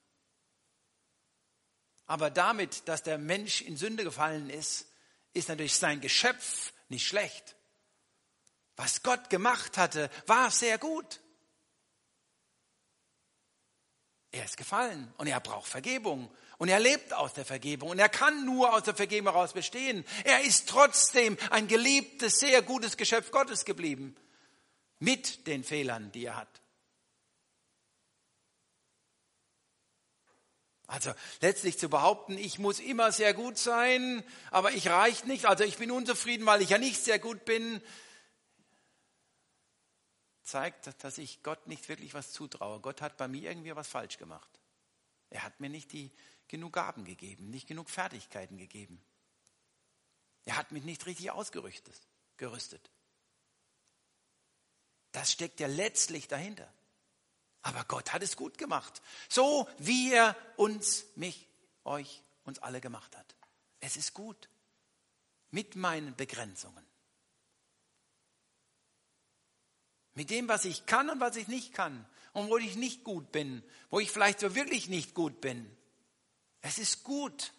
Aber 2.05 2.29
damit, 2.29 2.87
dass 2.87 3.03
der 3.03 3.17
Mensch 3.17 3.61
in 3.61 3.75
Sünde 3.75 4.05
gefallen 4.05 4.49
ist, 4.49 4.87
ist 5.33 5.49
natürlich 5.49 5.75
sein 5.75 5.99
Geschöpf 5.99 6.73
nicht 6.87 7.05
schlecht. 7.05 7.55
Was 8.77 9.03
Gott 9.03 9.29
gemacht 9.29 9.77
hatte, 9.77 10.09
war 10.25 10.49
sehr 10.51 10.77
gut. 10.77 11.19
Er 14.31 14.45
ist 14.45 14.55
gefallen 14.55 15.13
und 15.17 15.27
er 15.27 15.39
braucht 15.39 15.67
Vergebung. 15.67 16.33
Und 16.57 16.69
er 16.69 16.79
lebt 16.79 17.13
aus 17.13 17.33
der 17.33 17.45
Vergebung 17.45 17.91
und 17.91 17.99
er 17.99 18.09
kann 18.09 18.45
nur 18.45 18.73
aus 18.73 18.83
der 18.83 18.95
Vergebung 18.95 19.31
heraus 19.31 19.53
bestehen. 19.53 20.03
Er 20.23 20.41
ist 20.41 20.67
trotzdem 20.67 21.37
ein 21.51 21.67
geliebtes, 21.67 22.39
sehr 22.39 22.63
gutes 22.63 22.97
Geschöpf 22.97 23.29
Gottes 23.31 23.63
geblieben. 23.63 24.15
Mit 24.99 25.45
den 25.45 25.63
Fehlern, 25.63 26.11
die 26.11 26.25
er 26.25 26.37
hat. 26.37 26.61
Also 30.87 31.13
letztlich 31.41 31.77
zu 31.77 31.89
behaupten, 31.89 32.37
ich 32.37 32.59
muss 32.59 32.79
immer 32.79 33.11
sehr 33.11 33.33
gut 33.33 33.57
sein, 33.57 34.23
aber 34.51 34.71
ich 34.71 34.87
reiche 34.87 35.27
nicht, 35.27 35.45
also 35.45 35.65
ich 35.65 35.77
bin 35.77 35.91
unzufrieden, 35.91 36.45
weil 36.45 36.61
ich 36.61 36.69
ja 36.69 36.77
nicht 36.77 37.03
sehr 37.03 37.19
gut 37.19 37.43
bin, 37.43 37.81
zeigt, 40.43 41.03
dass 41.03 41.17
ich 41.17 41.43
Gott 41.43 41.67
nicht 41.67 41.89
wirklich 41.89 42.13
was 42.13 42.31
zutraue. 42.31 42.79
Gott 42.79 43.01
hat 43.01 43.17
bei 43.17 43.27
mir 43.27 43.51
irgendwie 43.51 43.75
was 43.75 43.89
falsch 43.89 44.17
gemacht. 44.17 44.49
Er 45.29 45.43
hat 45.43 45.59
mir 45.59 45.69
nicht 45.69 45.91
die 45.91 46.09
genug 46.47 46.73
Gaben 46.73 47.05
gegeben, 47.05 47.49
nicht 47.49 47.67
genug 47.67 47.89
Fertigkeiten 47.89 48.57
gegeben. 48.57 49.01
Er 50.45 50.57
hat 50.57 50.71
mich 50.71 50.83
nicht 50.83 51.05
richtig 51.05 51.31
ausgerüstet, 51.31 51.99
gerüstet. 52.37 52.89
Das 55.11 55.31
steckt 55.31 55.59
ja 55.59 55.67
letztlich 55.67 56.27
dahinter. 56.27 56.71
Aber 57.63 57.83
Gott 57.83 58.13
hat 58.13 58.21
es 58.21 58.37
gut 58.37 58.57
gemacht. 58.57 59.01
So 59.29 59.67
wie 59.77 60.13
er 60.13 60.35
uns, 60.55 61.05
mich, 61.15 61.47
euch, 61.83 62.23
uns 62.45 62.59
alle 62.59 62.79
gemacht 62.79 63.17
hat. 63.17 63.35
Es 63.79 63.97
ist 63.97 64.13
gut. 64.13 64.49
Mit 65.51 65.75
meinen 65.75 66.15
Begrenzungen. 66.15 66.85
Mit 70.13 70.29
dem, 70.29 70.47
was 70.47 70.65
ich 70.65 70.85
kann 70.85 71.09
und 71.09 71.19
was 71.19 71.35
ich 71.35 71.47
nicht 71.47 71.73
kann. 71.73 72.07
Und 72.33 72.49
wo 72.49 72.57
ich 72.57 72.75
nicht 72.75 73.03
gut 73.03 73.31
bin. 73.31 73.63
Wo 73.89 73.99
ich 73.99 74.11
vielleicht 74.11 74.39
so 74.39 74.55
wirklich 74.55 74.87
nicht 74.87 75.13
gut 75.13 75.41
bin. 75.41 75.76
Es 76.67 76.79
ist 76.79 77.05
gut. 77.05 77.53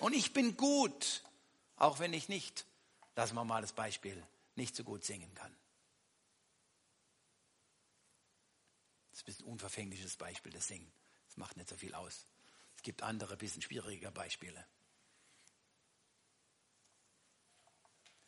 Und 0.00 0.12
ich 0.12 0.32
bin 0.32 0.56
gut. 0.56 1.22
Auch 1.76 2.00
wenn 2.00 2.12
ich 2.12 2.28
nicht, 2.28 2.66
lassen 3.14 3.36
wir 3.36 3.44
mal 3.44 3.62
das 3.62 3.72
Beispiel, 3.72 4.20
nicht 4.56 4.74
so 4.74 4.82
gut 4.82 5.04
singen 5.04 5.32
kann. 5.34 5.54
Das 9.12 9.22
ist 9.22 9.40
ein 9.40 9.44
unverfängliches 9.44 10.16
Beispiel, 10.16 10.50
das 10.52 10.66
Singen. 10.66 10.90
Das 11.28 11.36
macht 11.36 11.56
nicht 11.56 11.68
so 11.68 11.76
viel 11.76 11.94
aus. 11.94 12.26
Es 12.74 12.82
gibt 12.82 13.04
andere, 13.04 13.36
bisschen 13.36 13.62
schwierige 13.62 14.10
Beispiele. 14.10 14.66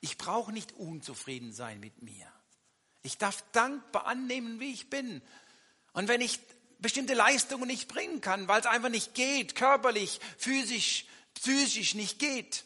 Ich 0.00 0.16
brauche 0.16 0.52
nicht 0.52 0.72
unzufrieden 0.72 1.52
sein 1.52 1.80
mit 1.80 2.02
mir. 2.02 2.32
Ich 3.02 3.18
darf 3.18 3.42
dankbar 3.50 4.06
annehmen, 4.06 4.60
wie 4.60 4.72
ich 4.72 4.90
bin. 4.90 5.22
Und 5.92 6.06
wenn 6.06 6.20
ich 6.20 6.38
bestimmte 6.78 7.14
Leistungen 7.14 7.66
nicht 7.66 7.88
bringen 7.88 8.20
kann, 8.20 8.48
weil 8.48 8.60
es 8.60 8.66
einfach 8.66 8.88
nicht 8.88 9.14
geht, 9.14 9.54
körperlich, 9.54 10.20
physisch, 10.38 11.06
psychisch 11.34 11.94
nicht 11.94 12.18
geht, 12.18 12.64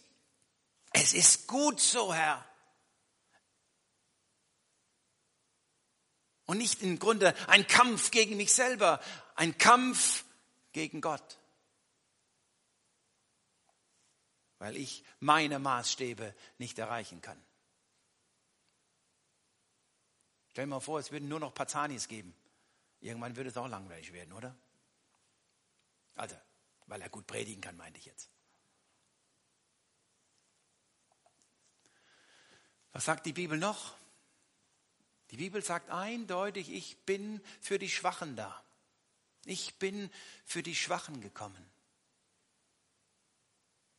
es 0.92 1.14
ist 1.14 1.46
gut 1.46 1.80
so, 1.80 2.12
Herr. 2.12 2.44
Und 6.44 6.58
nicht 6.58 6.82
im 6.82 6.98
Grunde 6.98 7.34
ein 7.48 7.66
Kampf 7.66 8.10
gegen 8.10 8.36
mich 8.36 8.52
selber, 8.52 9.00
ein 9.36 9.56
Kampf 9.56 10.24
gegen 10.72 11.00
Gott. 11.00 11.38
Weil 14.58 14.76
ich 14.76 15.02
meine 15.18 15.58
Maßstäbe 15.58 16.34
nicht 16.58 16.78
erreichen 16.78 17.22
kann. 17.22 17.42
Stell 20.50 20.64
dir 20.66 20.70
mal 20.70 20.80
vor, 20.80 20.98
es 20.98 21.10
würden 21.10 21.28
nur 21.28 21.40
noch 21.40 21.54
Pazanis 21.54 22.08
geben. 22.08 22.34
Irgendwann 23.02 23.36
würde 23.36 23.50
es 23.50 23.56
auch 23.56 23.66
langweilig 23.66 24.12
werden, 24.12 24.32
oder? 24.32 24.56
Also, 26.14 26.36
weil 26.86 27.02
er 27.02 27.08
gut 27.08 27.26
predigen 27.26 27.60
kann, 27.60 27.76
meinte 27.76 27.98
ich 27.98 28.06
jetzt. 28.06 28.30
Was 32.92 33.04
sagt 33.04 33.26
die 33.26 33.32
Bibel 33.32 33.58
noch? 33.58 33.96
Die 35.30 35.36
Bibel 35.36 35.64
sagt 35.64 35.90
eindeutig, 35.90 36.70
ich 36.70 37.04
bin 37.04 37.42
für 37.60 37.78
die 37.78 37.90
Schwachen 37.90 38.36
da. 38.36 38.62
Ich 39.46 39.78
bin 39.78 40.08
für 40.44 40.62
die 40.62 40.76
Schwachen 40.76 41.20
gekommen. 41.20 41.70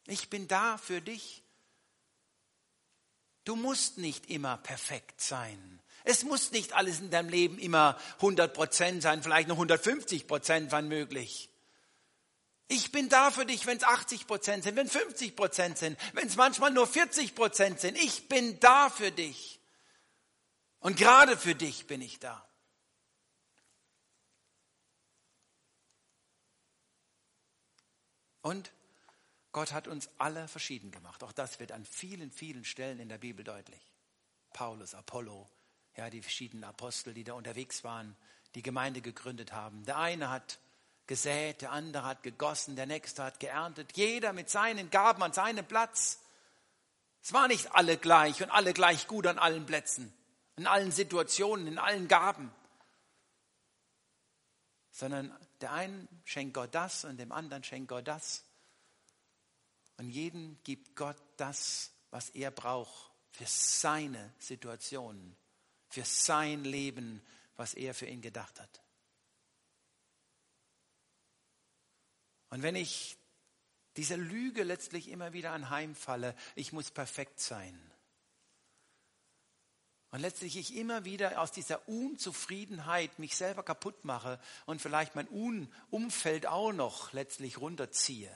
Ich 0.06 0.30
bin 0.30 0.48
da 0.48 0.78
für 0.78 1.02
dich. 1.02 1.44
Du 3.44 3.58
musst 3.58 3.98
nicht 3.98 4.28
immer 4.28 4.58
perfekt 4.58 5.20
sein. 5.20 5.83
Es 6.04 6.24
muss 6.24 6.52
nicht 6.52 6.74
alles 6.74 7.00
in 7.00 7.10
deinem 7.10 7.30
Leben 7.30 7.58
immer 7.60 7.98
100 8.16 8.54
Prozent 8.54 9.02
sein, 9.02 9.24
vielleicht 9.24 9.48
nur 9.48 9.58
150 9.58 10.28
Prozent, 10.28 10.72
wann 10.72 10.88
möglich. 10.88 11.50
Ich 12.68 12.92
bin 12.92 13.08
da 13.10 13.32
für 13.32 13.46
dich, 13.46 13.66
wenn 13.66 13.78
es 13.78 13.84
80 13.84 14.28
Prozent 14.28 14.64
sind, 14.64 14.76
wenn 14.76 14.88
50 14.88 15.36
Prozent 15.36 15.78
sind, 15.78 16.00
wenn 16.14 16.28
es 16.28 16.36
manchmal 16.36 16.72
nur 16.72 16.88
40 16.88 17.36
Prozent 17.36 17.80
sind. 17.80 17.98
Ich 17.98 18.28
bin 18.28 18.60
da 18.60 18.90
für 18.90 19.12
dich. 19.12 19.60
Und 20.80 20.98
gerade 20.98 21.38
für 21.38 21.56
dich 21.56 21.88
bin 21.88 22.02
ich 22.02 22.20
da. 22.20 22.46
Und 28.42 28.74
Gott 29.54 29.72
hat 29.72 29.88
uns 29.88 30.10
alle 30.18 30.48
verschieden 30.50 30.92
gemacht. 30.92 31.24
Auch 31.24 31.32
das 31.32 31.60
wird 31.60 31.72
an 31.72 31.86
vielen, 31.86 32.32
vielen 32.32 32.66
Stellen 32.66 33.00
in 33.00 33.08
der 33.08 33.20
Bibel 33.20 33.46
deutlich. 33.46 33.94
Paulus, 34.52 34.94
Apollo, 34.94 35.50
ja, 35.96 36.10
die 36.10 36.22
verschiedenen 36.22 36.64
Apostel, 36.64 37.14
die 37.14 37.24
da 37.24 37.34
unterwegs 37.34 37.84
waren, 37.84 38.16
die 38.56 38.62
Gemeinde 38.62 39.02
gegründet 39.02 39.52
haben. 39.52 39.86
Der 39.86 39.98
eine 39.98 40.30
hat 40.30 40.60
gesät, 41.08 41.62
der 41.62 41.72
andere 41.72 42.06
hat 42.06 42.24
gegossen, 42.24 42.76
der 42.76 42.86
nächste 42.86 43.24
hat 43.24 43.40
geerntet. 43.40 43.96
Jeder 43.96 44.34
mit 44.34 44.50
seinen 44.50 44.90
Gaben 44.90 45.24
an 45.24 45.34
seinem 45.34 45.66
Platz. 45.66 46.20
Es 47.22 47.34
waren 47.34 47.50
nicht 47.50 47.74
alle 47.76 47.98
gleich 47.98 48.42
und 48.42 48.50
alle 48.50 48.74
gleich 48.74 49.08
gut 49.08 49.28
an 49.28 49.40
allen 49.40 49.66
Plätzen 49.66 50.14
in 50.56 50.68
allen 50.68 50.92
Situationen, 50.92 51.68
in 51.68 51.78
allen 51.78 52.08
Gaben, 52.08 52.54
sondern 54.92 55.36
der 55.62 55.72
einen 55.74 56.08
schenkt 56.26 56.54
Gott 56.54 56.76
das 56.76 57.06
und 57.06 57.18
dem 57.18 57.32
anderen 57.32 57.64
schenkt 57.64 57.90
Gott 57.90 58.08
das. 58.08 58.44
Und 59.98 60.10
jedem 60.10 60.62
gibt 60.64 60.96
Gott 60.96 61.18
das, 61.38 61.92
was 62.12 62.30
er 62.32 62.52
braucht 62.52 63.12
für 63.32 63.46
seine 63.48 64.34
Situation, 64.38 65.36
für 65.94 66.06
sein 66.06 66.64
Leben, 66.64 67.22
was 67.56 67.76
er 67.76 67.94
für 67.94 68.08
ihn 68.08 68.22
gedacht 68.22 68.60
hat. 68.60 68.82
Und 72.50 72.64
wenn 72.64 72.76
ich 72.76 73.16
dieser 73.96 74.18
Lüge 74.18 74.64
letztlich 74.64 75.08
immer 75.08 75.34
wieder 75.34 75.52
anheimfalle, 75.52 76.36
ich 76.56 76.74
muss 76.74 76.90
perfekt 76.90 77.40
sein, 77.40 77.80
und 80.10 80.20
letztlich 80.20 80.58
ich 80.58 80.76
immer 80.76 81.06
wieder 81.06 81.42
aus 81.42 81.52
dieser 81.52 81.88
Unzufriedenheit 81.88 83.18
mich 83.18 83.36
selber 83.36 83.64
kaputt 83.64 84.06
mache 84.06 84.40
und 84.68 84.80
vielleicht 84.80 85.16
mein 85.16 85.28
Umfeld 85.90 86.46
auch 86.46 86.72
noch 86.72 87.14
letztlich 87.14 87.60
runterziehe, 87.60 88.32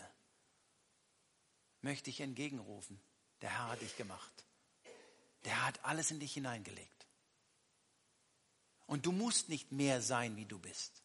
möchte 1.81 2.09
ich 2.09 2.21
entgegenrufen. 2.21 2.99
Der 3.41 3.51
Herr 3.51 3.69
hat 3.69 3.81
dich 3.81 3.95
gemacht. 3.95 4.45
Der 5.45 5.65
hat 5.65 5.85
alles 5.85 6.09
in 6.09 6.19
dich 6.19 6.33
hineingelegt. 6.33 6.96
Und 8.87 9.05
du 9.05 9.11
musst 9.11 9.49
nicht 9.49 9.71
mehr 9.71 10.01
sein, 10.01 10.35
wie 10.37 10.45
du 10.45 10.57
bist. 10.57 11.03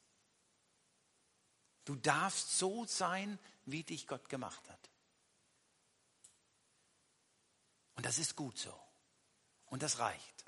Du 1.84 1.96
darfst 1.96 2.56
so 2.56 2.84
sein, 2.86 3.38
wie 3.66 3.82
dich 3.82 4.06
Gott 4.06 4.28
gemacht 4.28 4.68
hat. 4.70 4.90
Und 7.94 8.06
das 8.06 8.18
ist 8.18 8.36
gut 8.36 8.56
so. 8.56 8.72
Und 9.66 9.82
das 9.82 9.98
reicht. 9.98 10.44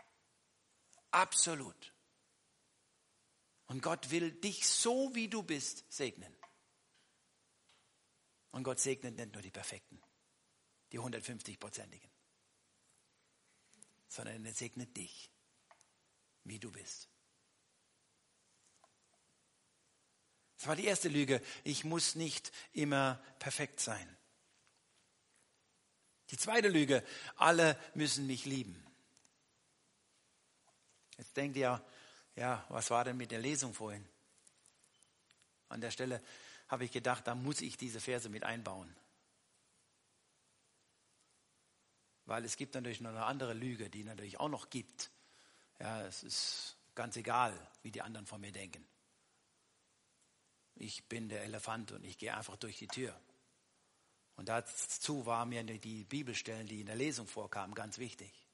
Absolut. 1.10 1.92
Und 3.66 3.82
Gott 3.82 4.10
will 4.10 4.32
dich 4.32 4.68
so, 4.68 5.14
wie 5.14 5.28
du 5.28 5.42
bist, 5.42 5.84
segnen. 5.92 6.34
Und 8.52 8.62
Gott 8.62 8.78
segnet 8.78 9.16
nicht 9.16 9.32
nur 9.32 9.42
die 9.42 9.50
Perfekten, 9.50 10.00
die 10.92 11.00
150-Prozentigen, 11.00 12.10
sondern 14.06 14.44
er 14.44 14.54
segnet 14.54 14.96
dich, 14.96 15.30
wie 16.44 16.60
du 16.60 16.70
bist. 16.70 17.08
Das 20.56 20.66
war 20.66 20.76
die 20.76 20.84
erste 20.84 21.08
Lüge. 21.08 21.40
Ich 21.64 21.84
muss 21.84 22.14
nicht 22.14 22.52
immer 22.72 23.22
perfekt 23.38 23.80
sein. 23.80 24.08
Die 26.30 26.38
zweite 26.38 26.68
Lüge. 26.68 27.04
Alle 27.36 27.78
müssen 27.94 28.26
mich 28.26 28.44
lieben. 28.44 28.80
Jetzt 31.18 31.36
denkt 31.36 31.56
ihr, 31.56 31.84
ja, 32.36 32.64
was 32.68 32.90
war 32.90 33.04
denn 33.04 33.16
mit 33.16 33.30
der 33.30 33.40
Lesung 33.40 33.74
vorhin? 33.74 34.04
An 35.68 35.80
der 35.80 35.90
Stelle 35.90 36.20
habe 36.68 36.84
ich 36.84 36.92
gedacht, 36.92 37.26
da 37.26 37.34
muss 37.34 37.60
ich 37.60 37.76
diese 37.76 38.00
Verse 38.00 38.28
mit 38.28 38.44
einbauen. 38.44 38.94
Weil 42.26 42.44
es 42.44 42.56
gibt 42.56 42.74
natürlich 42.74 43.00
noch 43.00 43.10
eine 43.10 43.26
andere 43.26 43.52
Lüge, 43.52 43.90
die 43.90 44.02
natürlich 44.02 44.40
auch 44.40 44.48
noch 44.48 44.70
gibt. 44.70 45.10
Ja, 45.78 46.02
es 46.06 46.22
ist 46.22 46.76
ganz 46.94 47.16
egal, 47.16 47.54
wie 47.82 47.90
die 47.90 48.02
anderen 48.02 48.26
von 48.26 48.40
mir 48.40 48.52
denken. 48.52 48.84
Ich 50.76 51.04
bin 51.08 51.28
der 51.28 51.42
Elefant 51.44 51.92
und 51.92 52.04
ich 52.04 52.18
gehe 52.18 52.36
einfach 52.36 52.56
durch 52.56 52.78
die 52.78 52.88
Tür. 52.88 53.18
Und 54.36 54.48
dazu 54.48 55.26
waren 55.26 55.48
mir 55.48 55.62
die 55.62 56.04
Bibelstellen, 56.04 56.66
die 56.66 56.80
in 56.80 56.86
der 56.86 56.96
Lesung 56.96 57.26
vorkamen, 57.26 57.74
ganz 57.74 57.98
wichtig 57.98 58.44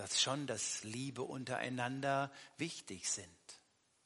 dass 0.00 0.18
schon 0.18 0.46
das 0.46 0.82
Liebe 0.82 1.20
untereinander 1.20 2.32
wichtig 2.56 3.10
sind. 3.10 3.28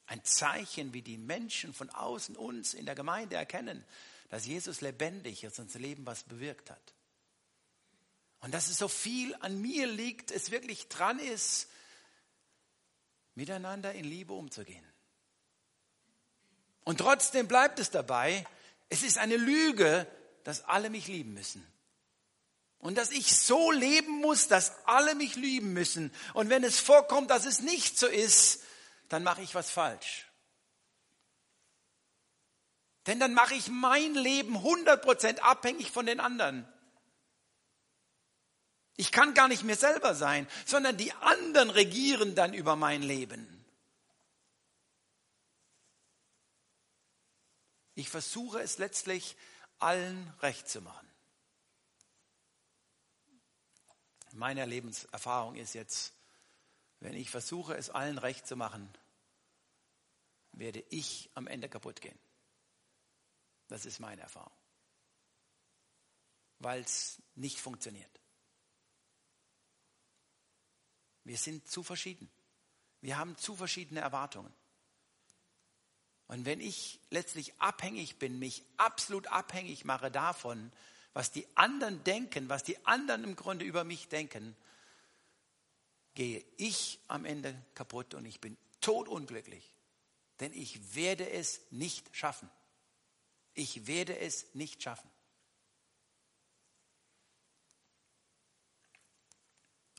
Ein 0.07 0.25
Zeichen, 0.25 0.93
wie 0.93 1.03
die 1.03 1.19
Menschen 1.19 1.73
von 1.73 1.89
außen 1.89 2.37
uns 2.37 2.75
in 2.75 2.85
der 2.85 2.97
Gemeinde 2.97 3.37
erkennen, 3.37 3.85
dass 4.29 4.45
Jesus 4.45 4.81
lebendig 4.81 5.45
ist 5.45 5.61
und 5.61 5.71
sein 5.71 5.83
Leben 5.83 6.05
was 6.05 6.25
bewirkt 6.25 6.71
hat. 6.71 6.95
Und 8.41 8.53
dass 8.53 8.69
es 8.69 8.77
so 8.77 8.89
viel 8.89 9.37
an 9.37 9.61
mir 9.61 9.87
liegt, 9.87 10.33
es 10.33 10.51
wirklich 10.51 10.89
dran 10.89 11.21
ist, 11.21 11.69
miteinander 13.37 13.95
in 13.95 14.05
Liebe 14.05 14.33
umzugehen. 14.33 14.85
Und 16.85 16.99
trotzdem 16.99 17.49
bleibt 17.49 17.79
es 17.79 17.91
dabei, 17.91 18.47
es 18.89 19.03
ist 19.03 19.19
eine 19.19 19.37
Lüge, 19.37 20.07
dass 20.45 20.65
alle 20.65 20.91
mich 20.91 21.09
lieben 21.09 21.35
müssen. 21.35 21.67
Und 22.79 22.99
dass 22.99 23.11
ich 23.11 23.35
so 23.35 23.71
leben 23.71 24.21
muss, 24.21 24.47
dass 24.47 24.73
alle 24.85 25.15
mich 25.15 25.37
lieben 25.37 25.73
müssen. 25.73 26.13
Und 26.35 26.51
wenn 26.51 26.63
es 26.63 26.79
vorkommt, 26.79 27.31
dass 27.31 27.47
es 27.47 27.61
nicht 27.61 27.99
so 27.99 28.07
ist, 28.07 28.63
dann 29.09 29.23
mache 29.23 29.41
ich 29.41 29.55
was 29.55 29.71
falsch. 29.71 30.27
Denn 33.07 33.21
dann 33.21 33.35
mache 33.35 33.55
ich 33.55 33.69
mein 33.69 34.15
Leben 34.15 34.57
100% 34.57 35.41
abhängig 35.41 35.91
von 35.91 36.07
den 36.07 36.21
anderen. 36.21 36.69
Ich 38.97 39.13
kann 39.13 39.35
gar 39.35 39.49
nicht 39.49 39.65
mehr 39.65 39.77
selber 39.77 40.15
sein, 40.15 40.47
sondern 40.67 40.97
die 40.97 41.13
anderen 41.13 41.71
regieren 41.71 42.35
dann 42.35 42.55
über 42.55 42.77
mein 42.77 43.03
Leben. 43.03 43.54
Ich 47.95 48.09
versuche 48.09 48.61
es 48.61 48.79
letztlich 48.79 49.37
allen 49.79 50.29
recht 50.41 50.69
zu 50.69 50.81
machen. 50.81 51.09
Meine 54.33 54.67
Lebenserfahrung 54.67 55.55
ist 55.55 55.75
jetzt, 55.75 56.13
wenn 57.01 57.15
ich 57.15 57.31
versuche, 57.31 57.77
es 57.77 57.91
allen 57.91 58.19
recht 58.19 58.47
zu 58.47 58.57
machen, 58.57 58.93
werde 60.53 60.85
ich 60.91 61.31
am 61.35 61.47
Ende 61.47 61.69
kaputt 61.69 62.01
gehen. 62.01 62.19
Das 63.69 63.87
ist 63.87 64.01
meine 64.01 64.23
Erfahrung. 64.23 64.53
Weil 66.59 66.83
es 66.83 67.23
nicht 67.35 67.61
funktioniert. 67.61 68.21
Wir 71.25 71.39
sind 71.39 71.69
zu 71.69 71.83
verschieden. 71.83 72.31
Wir 73.01 73.17
haben 73.19 73.37
zu 73.37 73.57
verschiedene 73.57 74.01
Erwartungen. 74.01 74.53
Und 76.29 76.47
wenn 76.47 76.61
ich 76.61 77.01
letztlich 77.11 77.53
abhängig 77.61 78.19
bin, 78.19 78.39
mich 78.39 78.65
absolut 78.77 79.27
abhängig 79.29 79.85
mache 79.85 80.11
davon, 80.11 80.73
was 81.13 81.31
die 81.31 81.47
anderen 81.55 82.03
denken, 82.05 82.49
was 82.49 82.65
die 82.65 82.85
anderen 82.87 83.25
im 83.25 83.37
Grunde 83.37 83.65
über 83.65 83.85
mich 83.85 84.09
denken, 84.09 84.57
gehe 86.15 86.45
ich 86.57 86.99
am 87.09 87.25
Ende 87.25 87.55
kaputt 87.75 88.15
und 88.15 88.25
ich 88.25 88.41
bin 88.41 88.57
todunglücklich. 88.81 89.75
Denn 90.41 90.53
ich 90.53 90.95
werde 90.95 91.29
es 91.31 91.61
nicht 91.71 92.15
schaffen. 92.17 92.51
Ich 93.55 93.87
werde 93.87 94.19
es 94.19 94.55
nicht 94.55 94.83
schaffen. 94.83 95.09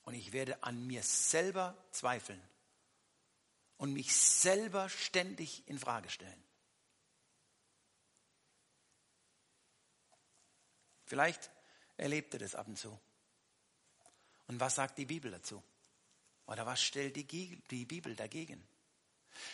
Und 0.04 0.14
ich 0.14 0.34
werde 0.34 0.62
an 0.64 0.86
mir 0.86 1.02
selber 1.04 1.76
zweifeln 1.92 2.42
und 3.78 3.94
mich 3.94 4.16
selber 4.16 4.90
ständig 4.90 5.68
in 5.68 5.80
Frage 5.80 6.10
stellen. 6.10 6.44
Vielleicht 11.06 11.52
erlebt 11.98 12.34
ihr 12.34 12.40
das 12.40 12.56
ab 12.56 12.68
und 12.68 12.78
zu. 12.78 13.00
Und 14.48 14.60
was 14.60 14.76
sagt 14.76 14.98
die 14.98 15.06
Bibel 15.06 15.32
dazu? 15.32 15.64
Oder 16.48 16.66
was 16.66 16.82
stellt 16.82 17.16
die, 17.16 17.86
Bibel 17.86 18.16
dagegen? 18.16 18.66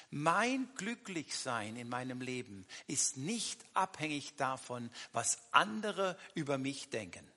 Mein 0.09 0.73
Glücklichsein 0.75 1.75
in 1.75 1.89
meinem 1.89 2.21
Leben 2.21 2.67
ist 2.87 3.17
nicht 3.17 3.63
abhängig 3.73 4.35
davon, 4.35 4.91
was 5.11 5.39
andere 5.51 6.17
über 6.35 6.57
mich 6.57 6.89
denken. 6.89 7.30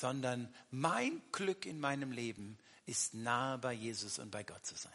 Sondern 0.00 0.52
mein 0.70 1.22
Glück 1.30 1.66
in 1.66 1.78
meinem 1.78 2.10
Leben 2.10 2.58
ist 2.86 3.14
nahe 3.14 3.58
bei 3.58 3.72
Jesus 3.72 4.18
und 4.18 4.30
bei 4.30 4.42
Gott 4.42 4.64
zu 4.64 4.74
sein. 4.74 4.92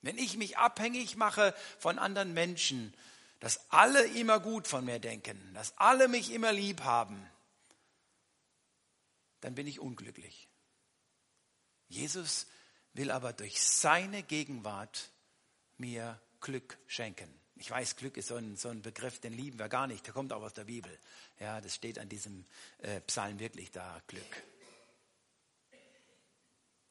Wenn 0.00 0.18
ich 0.18 0.36
mich 0.36 0.56
abhängig 0.56 1.16
mache 1.16 1.54
von 1.78 1.98
anderen 1.98 2.32
Menschen, 2.32 2.94
dass 3.40 3.70
alle 3.70 4.06
immer 4.06 4.40
gut 4.40 4.66
von 4.66 4.84
mir 4.84 4.98
denken, 4.98 5.38
dass 5.54 5.76
alle 5.78 6.08
mich 6.08 6.32
immer 6.32 6.52
lieb 6.52 6.82
haben, 6.82 7.28
dann 9.40 9.54
bin 9.54 9.66
ich 9.66 9.80
unglücklich. 9.80 10.48
Jesus 11.88 12.46
will 12.94 13.10
aber 13.10 13.32
durch 13.32 13.60
seine 13.60 14.22
Gegenwart 14.22 15.10
mir 15.76 16.20
Glück 16.40 16.78
schenken. 16.86 17.28
Ich 17.56 17.70
weiß, 17.70 17.96
Glück 17.96 18.16
ist 18.16 18.28
so 18.28 18.36
ein, 18.36 18.56
so 18.56 18.68
ein 18.68 18.82
Begriff, 18.82 19.18
den 19.18 19.32
lieben 19.32 19.58
wir 19.58 19.68
gar 19.68 19.86
nicht. 19.86 20.06
Der 20.06 20.12
kommt 20.12 20.32
auch 20.32 20.42
aus 20.42 20.54
der 20.54 20.64
Bibel. 20.64 20.96
Ja, 21.40 21.60
das 21.60 21.74
steht 21.74 21.98
an 21.98 22.08
diesem 22.08 22.44
äh, 22.78 23.00
Psalm 23.02 23.38
wirklich 23.38 23.70
da, 23.70 24.02
Glück. 24.06 24.42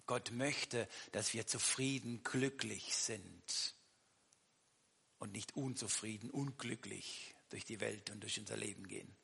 Gott 0.07 0.31
möchte, 0.31 0.87
dass 1.11 1.33
wir 1.33 1.47
zufrieden, 1.47 2.23
glücklich 2.23 2.95
sind 2.95 3.75
und 5.19 5.31
nicht 5.31 5.55
unzufrieden, 5.55 6.29
unglücklich 6.29 7.35
durch 7.49 7.65
die 7.65 7.79
Welt 7.79 8.09
und 8.09 8.21
durch 8.21 8.39
unser 8.39 8.57
Leben 8.57 8.87
gehen. 8.87 9.15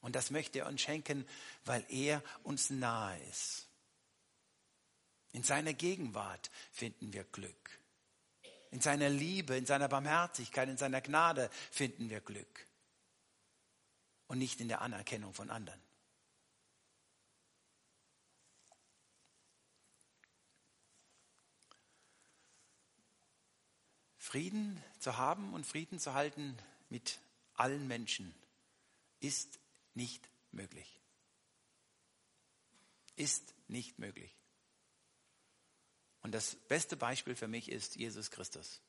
Und 0.00 0.16
das 0.16 0.30
möchte 0.30 0.60
er 0.60 0.66
uns 0.66 0.80
schenken, 0.80 1.26
weil 1.64 1.84
er 1.88 2.22
uns 2.42 2.70
nahe 2.70 3.20
ist. 3.24 3.68
In 5.32 5.42
seiner 5.42 5.74
Gegenwart 5.74 6.50
finden 6.72 7.12
wir 7.12 7.24
Glück. 7.24 7.79
In 8.70 8.80
seiner 8.80 9.08
Liebe, 9.08 9.56
in 9.56 9.66
seiner 9.66 9.88
Barmherzigkeit, 9.88 10.68
in 10.68 10.76
seiner 10.76 11.00
Gnade 11.00 11.50
finden 11.70 12.08
wir 12.08 12.20
Glück. 12.20 12.66
Und 14.28 14.38
nicht 14.38 14.60
in 14.60 14.68
der 14.68 14.80
Anerkennung 14.80 15.34
von 15.34 15.50
anderen. 15.50 15.80
Frieden 24.16 24.80
zu 25.00 25.16
haben 25.16 25.52
und 25.54 25.66
Frieden 25.66 25.98
zu 25.98 26.14
halten 26.14 26.56
mit 26.88 27.18
allen 27.54 27.88
Menschen 27.88 28.32
ist 29.18 29.58
nicht 29.94 30.30
möglich. 30.52 31.00
Ist 33.16 33.54
nicht 33.66 33.98
möglich. 33.98 34.39
Und 36.22 36.32
das 36.32 36.56
beste 36.68 36.96
Beispiel 36.96 37.34
für 37.34 37.48
mich 37.48 37.70
ist 37.70 37.96
Jesus 37.96 38.30
Christus. 38.30 38.80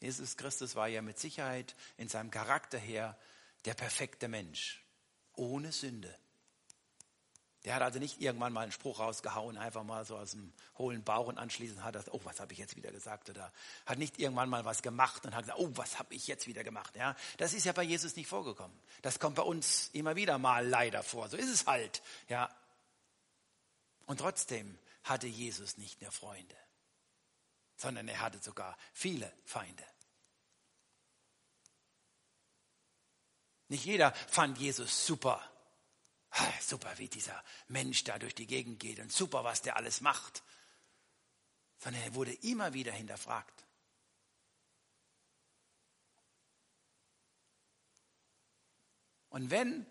Jesus 0.00 0.36
Christus 0.36 0.74
war 0.74 0.88
ja 0.88 1.02
mit 1.02 1.18
Sicherheit 1.18 1.76
in 1.96 2.08
seinem 2.08 2.30
Charakter 2.30 2.78
her 2.78 3.16
der 3.64 3.74
perfekte 3.74 4.28
Mensch, 4.28 4.84
ohne 5.34 5.72
Sünde. 5.72 6.16
Der 7.64 7.76
hat 7.76 7.82
also 7.82 8.00
nicht 8.00 8.20
irgendwann 8.20 8.52
mal 8.52 8.62
einen 8.62 8.72
Spruch 8.72 8.98
rausgehauen, 8.98 9.56
einfach 9.56 9.84
mal 9.84 10.04
so 10.04 10.16
aus 10.16 10.32
dem 10.32 10.52
hohlen 10.78 11.04
Bauch 11.04 11.28
und 11.28 11.38
anschließend 11.38 11.84
hat 11.84 11.94
er, 11.94 12.02
oh, 12.12 12.20
was 12.24 12.40
habe 12.40 12.52
ich 12.52 12.58
jetzt 12.58 12.74
wieder 12.74 12.90
gesagt? 12.90 13.30
Oder 13.30 13.52
hat 13.86 13.98
nicht 13.98 14.18
irgendwann 14.18 14.48
mal 14.48 14.64
was 14.64 14.82
gemacht 14.82 15.24
und 15.24 15.34
hat 15.36 15.44
gesagt, 15.44 15.60
oh, 15.60 15.70
was 15.76 16.00
habe 16.00 16.12
ich 16.12 16.26
jetzt 16.26 16.48
wieder 16.48 16.64
gemacht? 16.64 16.96
Ja, 16.96 17.14
das 17.36 17.54
ist 17.54 17.64
ja 17.64 17.72
bei 17.72 17.84
Jesus 17.84 18.16
nicht 18.16 18.26
vorgekommen. 18.26 18.76
Das 19.02 19.20
kommt 19.20 19.36
bei 19.36 19.42
uns 19.42 19.90
immer 19.92 20.16
wieder 20.16 20.38
mal 20.38 20.66
leider 20.66 21.04
vor. 21.04 21.28
So 21.28 21.36
ist 21.36 21.50
es 21.50 21.66
halt. 21.66 22.02
Ja. 22.28 22.50
Und 24.06 24.18
trotzdem 24.18 24.76
hatte 25.04 25.26
Jesus 25.26 25.76
nicht 25.78 26.00
nur 26.00 26.12
Freunde, 26.12 26.56
sondern 27.76 28.08
er 28.08 28.20
hatte 28.20 28.38
sogar 28.40 28.76
viele 28.92 29.32
Feinde. 29.44 29.84
Nicht 33.68 33.84
jeder 33.86 34.12
fand 34.12 34.58
Jesus 34.58 35.06
super. 35.06 35.42
Super, 36.60 36.98
wie 36.98 37.08
dieser 37.08 37.42
Mensch 37.68 38.04
da 38.04 38.18
durch 38.18 38.34
die 38.34 38.46
Gegend 38.46 38.80
geht 38.80 39.00
und 39.00 39.12
super, 39.12 39.44
was 39.44 39.62
der 39.62 39.76
alles 39.76 40.00
macht. 40.00 40.42
Sondern 41.78 42.02
er 42.02 42.14
wurde 42.14 42.32
immer 42.32 42.72
wieder 42.72 42.92
hinterfragt. 42.92 43.66
Und 49.30 49.50
wenn, 49.50 49.86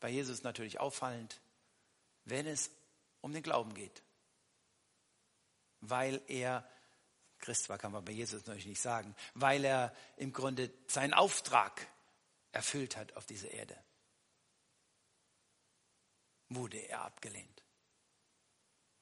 bei 0.00 0.10
Jesus 0.10 0.42
natürlich 0.42 0.78
auffallend, 0.78 1.40
wenn 2.24 2.46
es 2.46 2.70
um 3.22 3.32
den 3.32 3.42
Glauben 3.42 3.72
geht, 3.72 4.02
weil 5.90 6.22
er, 6.26 6.68
Christ 7.38 7.68
war, 7.68 7.78
kann 7.78 7.92
man 7.92 8.04
bei 8.04 8.12
Jesus 8.12 8.46
natürlich 8.46 8.66
nicht 8.66 8.80
sagen, 8.80 9.14
weil 9.34 9.64
er 9.64 9.94
im 10.16 10.32
Grunde 10.32 10.72
seinen 10.86 11.14
Auftrag 11.14 11.86
erfüllt 12.52 12.96
hat 12.96 13.14
auf 13.16 13.26
dieser 13.26 13.50
Erde, 13.50 13.76
wurde 16.48 16.78
er 16.78 17.02
abgelehnt. 17.02 17.62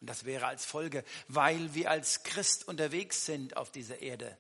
Und 0.01 0.11
das 0.11 0.25
wäre 0.25 0.47
als 0.47 0.65
Folge, 0.65 1.05
weil 1.29 1.75
wir 1.75 1.91
als 1.91 2.25
Christ 2.25 2.69
unterwegs 2.69 3.25
sind 3.25 3.57
auf 3.57 3.71
dieser 3.71 4.01
Erde, 4.01 4.37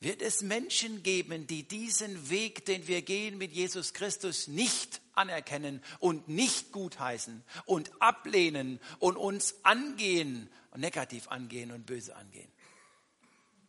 wird 0.00 0.22
es 0.22 0.42
Menschen 0.42 1.02
geben, 1.02 1.46
die 1.46 1.62
diesen 1.62 2.28
Weg, 2.30 2.64
den 2.66 2.86
wir 2.86 3.02
gehen 3.02 3.38
mit 3.38 3.52
Jesus 3.52 3.94
Christus, 3.94 4.46
nicht 4.46 5.00
anerkennen 5.14 5.82
und 5.98 6.28
nicht 6.28 6.72
gutheißen 6.72 7.42
und 7.64 7.90
ablehnen 8.00 8.78
und 8.98 9.16
uns 9.16 9.54
angehen, 9.62 10.50
negativ 10.74 11.28
angehen 11.28 11.72
und 11.72 11.86
böse 11.86 12.14
angehen. 12.14 12.50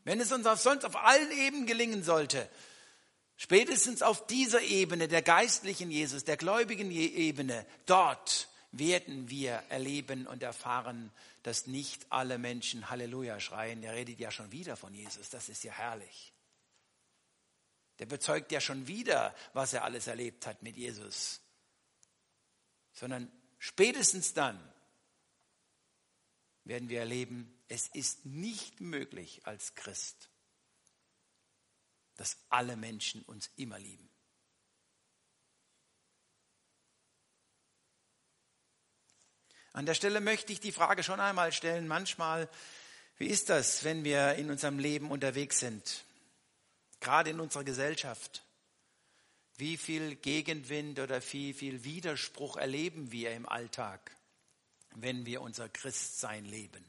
Wenn 0.04 0.20
es 0.20 0.32
uns 0.32 0.46
auf 0.46 0.60
sonst 0.60 0.86
auf 0.86 0.96
allen 0.96 1.32
Ebenen 1.32 1.66
gelingen 1.66 2.04
sollte, 2.04 2.50
Spätestens 3.38 4.02
auf 4.02 4.26
dieser 4.26 4.64
Ebene, 4.64 5.08
der 5.08 5.22
geistlichen 5.22 5.92
Jesus, 5.92 6.24
der 6.24 6.38
gläubigen 6.38 6.90
Ebene, 6.90 7.68
dort 7.86 8.50
werden 8.72 9.30
wir 9.30 9.62
erleben 9.70 10.26
und 10.26 10.42
erfahren, 10.42 11.12
dass 11.48 11.66
nicht 11.66 12.12
alle 12.12 12.38
Menschen 12.38 12.90
Halleluja 12.90 13.40
schreien. 13.40 13.82
Er 13.82 13.94
redet 13.94 14.20
ja 14.20 14.32
schon 14.32 14.52
wieder 14.52 14.76
von 14.76 14.94
Jesus. 14.94 15.30
Das 15.30 15.48
ist 15.48 15.64
ja 15.64 15.72
herrlich. 15.72 16.34
Der 18.00 18.06
bezeugt 18.06 18.52
ja 18.52 18.60
schon 18.60 18.86
wieder, 18.88 19.34
was 19.54 19.72
er 19.72 19.86
alles 19.86 20.08
erlebt 20.08 20.46
hat 20.46 20.62
mit 20.62 20.76
Jesus. 20.76 21.40
Sondern 22.92 23.32
spätestens 23.60 24.34
dann 24.34 24.60
werden 26.66 26.90
wir 26.90 27.00
erleben, 27.00 27.58
es 27.70 27.88
ist 27.88 28.26
nicht 28.26 28.82
möglich 28.82 29.48
als 29.48 29.74
Christ, 29.74 30.30
dass 32.16 32.36
alle 32.50 32.76
Menschen 32.76 33.24
uns 33.24 33.50
immer 33.56 33.80
lieben. 33.80 34.07
An 39.78 39.86
der 39.86 39.94
Stelle 39.94 40.22
möchte 40.22 40.52
ich 40.52 40.60
die 40.60 40.72
Frage 40.72 41.04
schon 41.04 41.20
einmal 41.20 41.52
stellen, 41.52 41.88
manchmal, 41.88 42.50
wie 43.20 43.28
ist 43.28 43.50
das, 43.50 43.84
wenn 43.84 44.04
wir 44.04 44.34
in 44.34 44.50
unserem 44.50 44.80
Leben 44.80 45.12
unterwegs 45.12 45.60
sind, 45.60 46.04
gerade 47.00 47.30
in 47.30 47.40
unserer 47.40 47.64
Gesellschaft? 47.64 48.44
Wie 49.56 49.78
viel 49.78 50.16
Gegenwind 50.16 50.98
oder 50.98 51.22
wie 51.32 51.54
viel 51.54 51.84
Widerspruch 51.84 52.58
erleben 52.58 53.12
wir 53.12 53.36
im 53.36 53.48
Alltag, 53.48 54.18
wenn 54.96 55.28
wir 55.28 55.44
unser 55.44 55.70
Christsein 55.70 56.46
leben? 56.46 56.84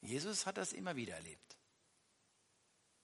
Jesus 0.00 0.46
hat 0.46 0.56
das 0.56 0.72
immer 0.72 0.96
wieder 0.96 1.16
erlebt. 1.16 1.58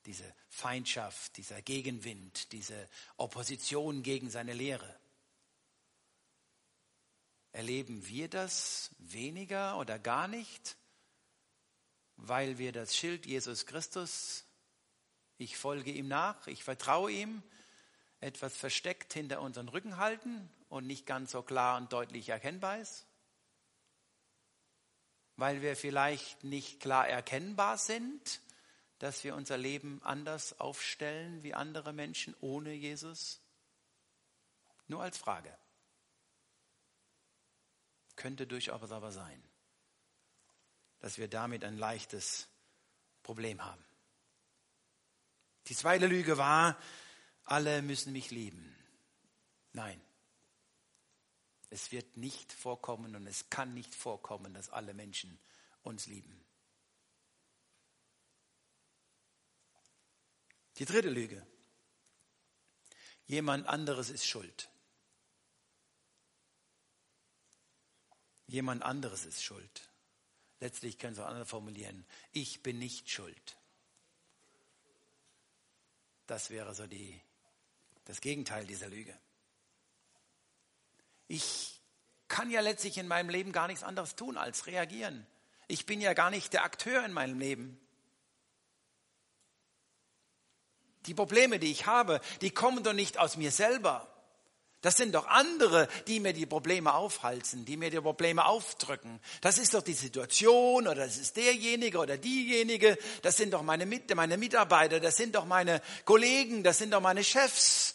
Diese 0.07 0.35
Feindschaft, 0.48 1.37
dieser 1.37 1.61
Gegenwind, 1.61 2.51
diese 2.53 2.88
Opposition 3.18 4.03
gegen 4.03 4.31
seine 4.31 4.55
Lehre. 4.55 5.02
Erleben 7.53 8.07
wir 8.07 8.29
das 8.29 8.91
weniger 8.99 9.79
oder 9.79 9.99
gar 9.99 10.27
nicht, 10.27 10.77
weil 12.17 12.59
wir 12.59 12.73
das 12.73 12.97
Schild 12.97 13.27
Jesus 13.27 13.67
Christus, 13.67 14.45
ich 15.38 15.57
folge 15.57 15.91
ihm 15.91 16.09
nach, 16.09 16.47
ich 16.47 16.65
vertraue 16.65 17.12
ihm, 17.12 17.43
etwas 18.21 18.57
versteckt 18.57 19.12
hinter 19.12 19.41
unseren 19.41 19.69
Rücken 19.69 19.97
halten 19.99 20.49
und 20.69 20.87
nicht 20.87 21.07
ganz 21.07 21.33
so 21.33 21.43
klar 21.43 21.77
und 21.77 21.93
deutlich 21.93 22.29
erkennbar 22.29 22.79
ist? 22.79 23.07
weil 25.37 25.62
wir 25.62 25.77
vielleicht 25.77 26.45
nicht 26.45 26.81
klar 26.81 27.09
erkennbar 27.09 27.79
sind, 27.79 28.41
dass 28.99 29.25
wir 29.25 29.35
unser 29.35 29.57
Leben 29.57 30.01
anders 30.05 30.61
aufstellen 30.61 31.43
wie 31.43 31.55
andere 31.55 31.93
Menschen 31.93 32.37
ohne 32.41 32.73
Jesus? 32.73 33.41
Nur 34.87 35.03
als 35.03 35.19
Frage. 35.19 35.57
Könnte 38.23 38.47
durchaus 38.47 38.93
aber 38.93 39.11
sein, 39.11 39.43
dass 41.01 41.19
wir 41.19 41.27
damit 41.27 41.65
ein 41.65 41.77
leichtes 41.77 42.47
Problem 43.25 43.65
haben. 43.65 43.85
Die 45.67 45.75
zweite 45.75 46.07
Lüge 46.07 46.39
war, 46.39 46.81
alle 47.43 47.83
müssen 47.83 48.13
mich 48.13 48.31
lieben. 48.31 48.77
Nein, 49.73 50.01
es 51.71 51.91
wird 51.91 52.17
nicht 52.17 52.53
vorkommen 52.53 53.17
und 53.17 53.27
es 53.27 53.51
kann 53.51 53.75
nicht 53.75 53.93
vorkommen, 53.93 54.55
dass 54.55 54.71
alle 54.71 54.95
Menschen 54.95 55.37
uns 55.83 56.07
lieben. 56.07 56.45
Die 60.77 60.85
dritte 60.85 61.11
Lüge. 61.11 61.45
Jemand 63.27 63.67
anderes 63.67 64.11
ist 64.11 64.29
schuld. 64.29 64.69
Jemand 68.53 68.83
anderes 68.83 69.25
ist 69.25 69.43
schuld. 69.43 69.88
Letztlich 70.61 70.99
können 70.99 71.15
Sie 71.15 71.25
auch 71.25 71.29
anders 71.29 71.49
formulieren. 71.49 72.05
Ich 72.33 72.62
bin 72.62 72.79
nicht 72.79 73.11
schuld. 73.11 73.57
Das 76.27 76.51
wäre 76.51 76.75
so 76.75 76.87
die, 76.87 77.19
das 78.05 78.21
Gegenteil 78.21 78.67
dieser 78.67 78.91
Lüge. 78.91 79.19
Ich 81.29 81.81
kann 82.29 82.51
ja 82.51 82.61
letztlich 82.61 82.99
in 82.99 83.09
meinem 83.09 83.31
Leben 83.31 83.53
gar 83.53 83.69
nichts 83.69 83.83
anderes 83.83 84.17
tun 84.17 84.37
als 84.37 84.67
reagieren. 84.67 85.27
Ich 85.67 85.87
bin 85.87 86.03
ja 86.03 86.12
gar 86.12 86.29
nicht 86.29 86.53
der 86.53 86.65
Akteur 86.65 87.03
in 87.07 87.15
meinem 87.15 87.38
Leben. 87.38 87.81
Die 91.07 91.15
Probleme, 91.15 91.59
die 91.59 91.73
ich 91.73 91.87
habe, 91.87 92.21
die 92.43 92.51
kommen 92.51 92.85
doch 92.85 92.93
nicht 92.93 93.17
aus 93.17 93.38
mir 93.38 93.51
selber. 93.51 94.12
Das 94.83 94.97
sind 94.97 95.14
doch 95.14 95.29
andere, 95.29 95.88
die 96.09 96.18
mir 96.18 96.33
die 96.33 96.45
Probleme 96.45 96.92
aufhalten, 96.92 97.64
die 97.64 97.77
mir 97.77 97.88
die 97.88 98.01
Probleme 98.01 98.45
aufdrücken. 98.45 99.21
Das 99.40 99.59
ist 99.59 99.75
doch 99.75 99.83
die 99.83 99.92
Situation 99.92 100.88
oder 100.88 101.07
das 101.07 101.18
ist 101.18 101.37
derjenige 101.37 101.99
oder 101.99 102.18
diejenige. 102.18 102.99
Das 103.23 103.37
sind 103.37 103.53
doch 103.53 103.62
meine, 103.62 103.87
Mit 103.87 104.12
meine 104.16 104.37
Mitarbeiter, 104.37 104.99
das 104.99 105.16
sind 105.16 105.37
doch 105.37 105.45
meine 105.45 105.81
Kollegen, 106.05 106.64
das 106.64 106.79
sind 106.79 106.90
doch 106.90 107.01
meine 107.01 107.23
Chefs. 107.23 107.95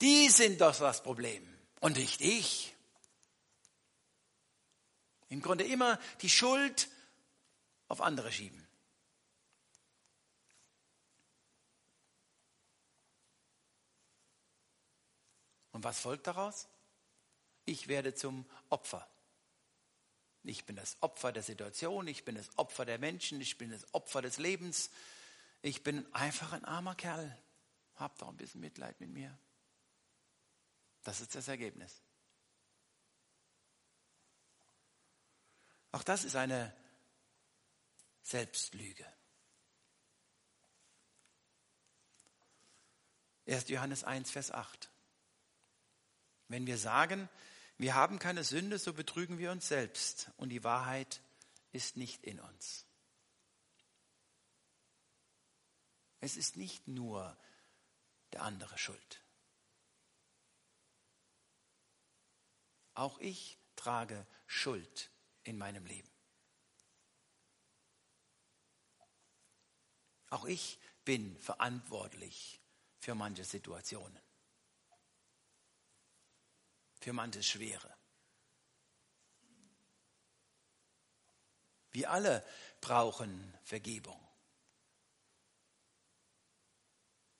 Die 0.00 0.28
sind 0.28 0.60
doch 0.60 0.78
das 0.78 1.02
Problem 1.02 1.42
und 1.80 1.96
nicht 1.96 2.20
ich. 2.20 2.74
Im 5.30 5.42
Grunde 5.42 5.64
immer 5.64 5.98
die 6.20 6.30
Schuld 6.30 6.88
auf 7.88 8.00
andere 8.00 8.30
schieben. 8.30 8.61
Und 15.72 15.84
was 15.84 16.00
folgt 16.00 16.26
daraus? 16.26 16.68
Ich 17.64 17.88
werde 17.88 18.14
zum 18.14 18.44
Opfer. 18.68 19.06
Ich 20.44 20.64
bin 20.64 20.76
das 20.76 20.96
Opfer 21.00 21.32
der 21.32 21.42
Situation, 21.42 22.08
ich 22.08 22.24
bin 22.24 22.34
das 22.34 22.58
Opfer 22.58 22.84
der 22.84 22.98
Menschen, 22.98 23.40
ich 23.40 23.58
bin 23.58 23.70
das 23.70 23.94
Opfer 23.94 24.22
des 24.22 24.38
Lebens. 24.38 24.90
Ich 25.62 25.84
bin 25.84 26.12
einfach 26.12 26.52
ein 26.52 26.64
armer 26.64 26.96
Kerl. 26.96 27.38
Habt 27.94 28.20
doch 28.20 28.28
ein 28.28 28.36
bisschen 28.36 28.60
Mitleid 28.60 29.00
mit 29.00 29.10
mir. 29.10 29.36
Das 31.04 31.20
ist 31.20 31.34
das 31.34 31.46
Ergebnis. 31.46 32.00
Auch 35.92 36.02
das 36.02 36.24
ist 36.24 36.34
eine 36.34 36.74
Selbstlüge. 38.22 39.06
1. 43.46 43.68
Johannes 43.68 44.02
1, 44.04 44.30
Vers 44.30 44.50
8. 44.50 44.91
Wenn 46.52 46.66
wir 46.66 46.76
sagen, 46.76 47.30
wir 47.78 47.94
haben 47.94 48.18
keine 48.18 48.44
Sünde, 48.44 48.78
so 48.78 48.92
betrügen 48.92 49.38
wir 49.38 49.50
uns 49.52 49.68
selbst 49.68 50.30
und 50.36 50.50
die 50.50 50.62
Wahrheit 50.62 51.22
ist 51.72 51.96
nicht 51.96 52.24
in 52.24 52.38
uns. 52.40 52.84
Es 56.20 56.36
ist 56.36 56.58
nicht 56.58 56.86
nur 56.88 57.38
der 58.34 58.42
andere 58.42 58.76
schuld. 58.76 59.24
Auch 62.92 63.18
ich 63.18 63.58
trage 63.74 64.26
Schuld 64.46 65.10
in 65.44 65.56
meinem 65.56 65.86
Leben. 65.86 66.10
Auch 70.28 70.44
ich 70.44 70.78
bin 71.06 71.34
verantwortlich 71.38 72.60
für 72.98 73.14
manche 73.14 73.44
Situationen, 73.44 74.20
für 77.02 77.12
manches 77.12 77.46
Schwere. 77.46 77.92
Wir 81.90 82.10
alle 82.10 82.44
brauchen 82.80 83.54
Vergebung. 83.64 84.18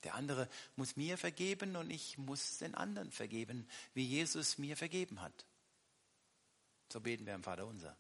Der 0.03 0.15
andere 0.15 0.49
muss 0.75 0.97
mir 0.97 1.17
vergeben 1.17 1.77
und 1.77 1.91
ich 1.91 2.19
muss 2.19 2.59
den 2.59 2.75
anderen 2.75 3.13
vergeben, 3.13 3.69
wie 3.95 4.05
Jesus 4.05 4.59
mir 4.59 4.77
vergeben 4.77 5.21
hat. 5.21 5.47
So 6.93 7.01
beten 7.01 7.25
wir 7.25 7.35
im 7.35 7.45
Vater 7.45 7.67
unser. 7.67 7.97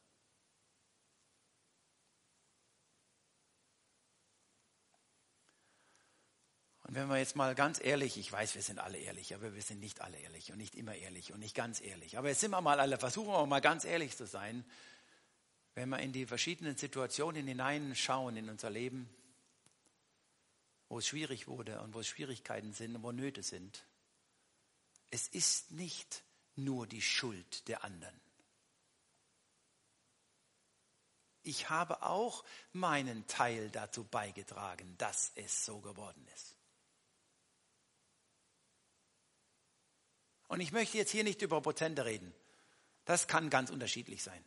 Und 6.92 6.98
wenn 6.98 7.09
wir 7.09 7.16
jetzt 7.16 7.37
mal 7.37 7.55
ganz 7.55 7.83
ehrlich, 7.83 8.18
ich 8.18 8.31
weiß, 8.31 8.55
wir 8.55 8.61
sind 8.61 8.78
alle 8.78 8.98
ehrlich, 8.98 9.35
aber 9.35 9.55
wir 9.55 9.62
sind 9.62 9.81
nicht 9.81 10.02
alle 10.02 10.18
ehrlich 10.18 10.52
und 10.52 10.59
nicht 10.59 10.74
immer 10.74 10.94
ehrlich 10.94 11.33
und 11.33 11.40
nicht 11.40 11.55
ganz 11.55 11.81
ehrlich. 11.81 12.18
Aber 12.18 12.28
jetzt 12.28 12.40
sind 12.40 12.50
wir 12.50 12.61
mal 12.61 12.81
alle, 12.81 12.98
versuchen 12.98 13.31
wir 13.31 13.46
mal 13.46 13.62
ganz 13.62 13.87
ehrlich 13.87 14.14
zu 14.14 14.26
sein. 14.26 14.62
Wenn 15.74 15.88
wir 15.88 16.00
in 16.00 16.12
die 16.12 16.26
verschiedenen 16.26 16.76
Situationen 16.76 17.46
hineinschauen 17.46 18.37
in 18.37 18.50
unser 18.50 18.68
Leben, 18.68 19.09
wo 20.90 20.98
es 20.98 21.07
schwierig 21.07 21.48
wurde 21.48 21.81
und 21.81 21.94
wo 21.94 22.00
es 22.00 22.09
Schwierigkeiten 22.09 22.74
sind 22.74 22.94
und 22.94 23.02
wo 23.02 23.11
Nöte 23.11 23.42
sind. 23.42 23.87
Es 25.09 25.28
ist 25.28 25.70
nicht 25.70 26.22
nur 26.57 26.87
die 26.87 27.00
Schuld 27.00 27.68
der 27.68 27.85
anderen. 27.85 28.20
Ich 31.42 31.70
habe 31.70 32.02
auch 32.02 32.44
meinen 32.72 33.26
Teil 33.28 33.70
dazu 33.70 34.05
beigetragen, 34.05 34.94
dass 34.98 35.33
es 35.37 35.64
so 35.64 35.81
geworden 35.81 36.28
ist. 36.35 36.59
Und 40.52 40.60
ich 40.60 40.70
möchte 40.70 40.98
jetzt 40.98 41.10
hier 41.10 41.24
nicht 41.24 41.40
über 41.40 41.62
Prozente 41.62 42.04
reden. 42.04 42.30
Das 43.06 43.26
kann 43.26 43.48
ganz 43.48 43.70
unterschiedlich 43.70 44.22
sein. 44.22 44.44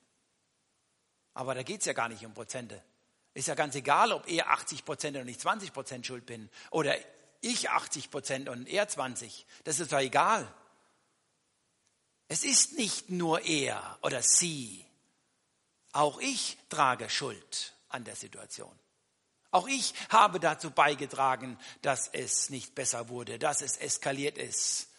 Aber 1.33 1.55
da 1.55 1.63
geht 1.63 1.79
es 1.79 1.87
ja 1.87 1.93
gar 1.93 2.09
nicht 2.09 2.23
um 2.23 2.35
Prozente. 2.35 2.79
Ist 3.33 3.47
ja 3.47 3.55
ganz 3.55 3.73
egal, 3.73 4.11
ob 4.11 4.29
er 4.29 4.51
80 4.51 4.85
Prozent 4.85 5.17
und 5.17 5.27
ich 5.27 5.39
20 5.39 5.73
Prozent 5.73 6.05
schuld 6.05 6.27
bin. 6.27 6.51
Oder 6.69 6.95
ich 7.41 7.71
80 7.71 8.11
Prozent 8.11 8.49
und 8.49 8.67
er 8.67 8.87
20. 8.87 9.47
Das 9.63 9.79
ist 9.79 9.91
doch 9.91 9.97
egal. 9.97 10.47
Es 12.27 12.43
ist 12.43 12.73
nicht 12.73 13.09
nur 13.09 13.41
er 13.41 13.97
oder 14.03 14.21
sie. 14.21 14.85
Auch 15.91 16.19
ich 16.19 16.59
trage 16.69 17.09
Schuld 17.09 17.73
an 17.89 18.03
der 18.03 18.15
Situation. 18.15 18.77
Auch 19.49 19.67
ich 19.67 19.95
habe 20.09 20.39
dazu 20.39 20.69
beigetragen, 20.69 21.57
dass 21.81 22.09
es 22.09 22.51
nicht 22.51 22.75
besser 22.75 23.09
wurde, 23.09 23.39
dass 23.39 23.63
es 23.63 23.77
eskaliert 23.77 24.37
ist. 24.37 24.89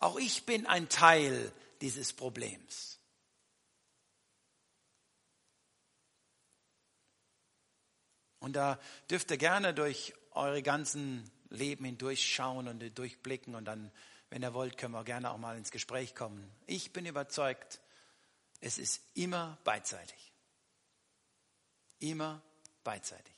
Auch 0.00 0.16
ich 0.16 0.44
bin 0.44 0.66
ein 0.66 0.88
Teil 0.88 1.52
dieses 1.80 2.12
Problems. 2.12 2.98
Und 8.40 8.54
da 8.54 8.78
dürft 9.10 9.30
ihr 9.30 9.36
gerne 9.36 9.74
durch 9.74 10.14
eure 10.30 10.62
ganzen 10.62 11.28
Leben 11.50 11.84
hindurchschauen 11.84 12.68
und 12.68 12.98
durchblicken 12.98 13.54
und 13.54 13.64
dann, 13.64 13.90
wenn 14.30 14.42
ihr 14.42 14.54
wollt, 14.54 14.78
können 14.78 14.94
wir 14.94 15.04
gerne 15.04 15.30
auch 15.30 15.38
mal 15.38 15.56
ins 15.56 15.70
Gespräch 15.70 16.14
kommen. 16.14 16.48
Ich 16.66 16.92
bin 16.92 17.06
überzeugt, 17.06 17.80
es 18.60 18.78
ist 18.78 19.02
immer 19.14 19.58
beidseitig. 19.64 20.32
Immer 21.98 22.42
beidseitig. 22.84 23.34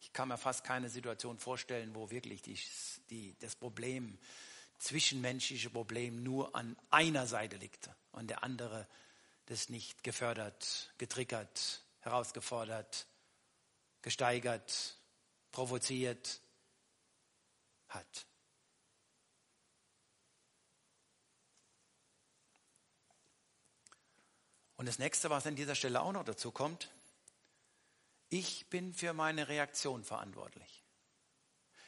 Ich 0.00 0.05
kann 0.16 0.28
mir 0.28 0.38
fast 0.38 0.64
keine 0.64 0.88
Situation 0.88 1.38
vorstellen, 1.38 1.94
wo 1.94 2.10
wirklich 2.10 2.40
die, 2.40 2.58
die, 3.10 3.36
das 3.40 3.54
Problem, 3.54 4.18
zwischenmenschliche 4.78 5.68
Problem 5.68 6.22
nur 6.22 6.56
an 6.56 6.74
einer 6.90 7.26
Seite 7.26 7.58
liegt 7.58 7.90
und 8.12 8.30
der 8.30 8.42
andere 8.42 8.88
das 9.44 9.68
nicht 9.68 10.02
gefördert, 10.02 10.94
getriggert, 10.96 11.84
herausgefordert, 12.00 13.06
gesteigert, 14.00 14.96
provoziert 15.52 16.40
hat. 17.88 18.26
Und 24.78 24.86
das 24.86 24.98
nächste, 24.98 25.28
was 25.28 25.46
an 25.46 25.56
dieser 25.56 25.74
Stelle 25.74 26.00
auch 26.00 26.12
noch 26.12 26.24
dazu 26.24 26.50
kommt, 26.50 26.90
ich 28.28 28.68
bin 28.70 28.92
für 28.92 29.12
meine 29.12 29.48
Reaktion 29.48 30.04
verantwortlich. 30.04 30.84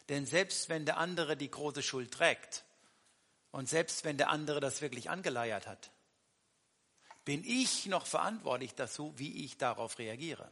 Denn 0.08 0.26
selbst 0.26 0.68
wenn 0.68 0.86
der 0.86 0.98
andere 0.98 1.36
die 1.36 1.50
große 1.50 1.82
Schuld 1.82 2.12
trägt 2.12 2.64
und 3.50 3.68
selbst 3.68 4.04
wenn 4.04 4.16
der 4.16 4.30
andere 4.30 4.60
das 4.60 4.80
wirklich 4.80 5.10
angeleiert 5.10 5.66
hat, 5.66 5.90
bin 7.24 7.44
ich 7.44 7.86
noch 7.86 8.06
verantwortlich 8.06 8.74
dazu, 8.74 9.12
wie 9.18 9.44
ich 9.44 9.58
darauf 9.58 9.98
reagiere. 9.98 10.50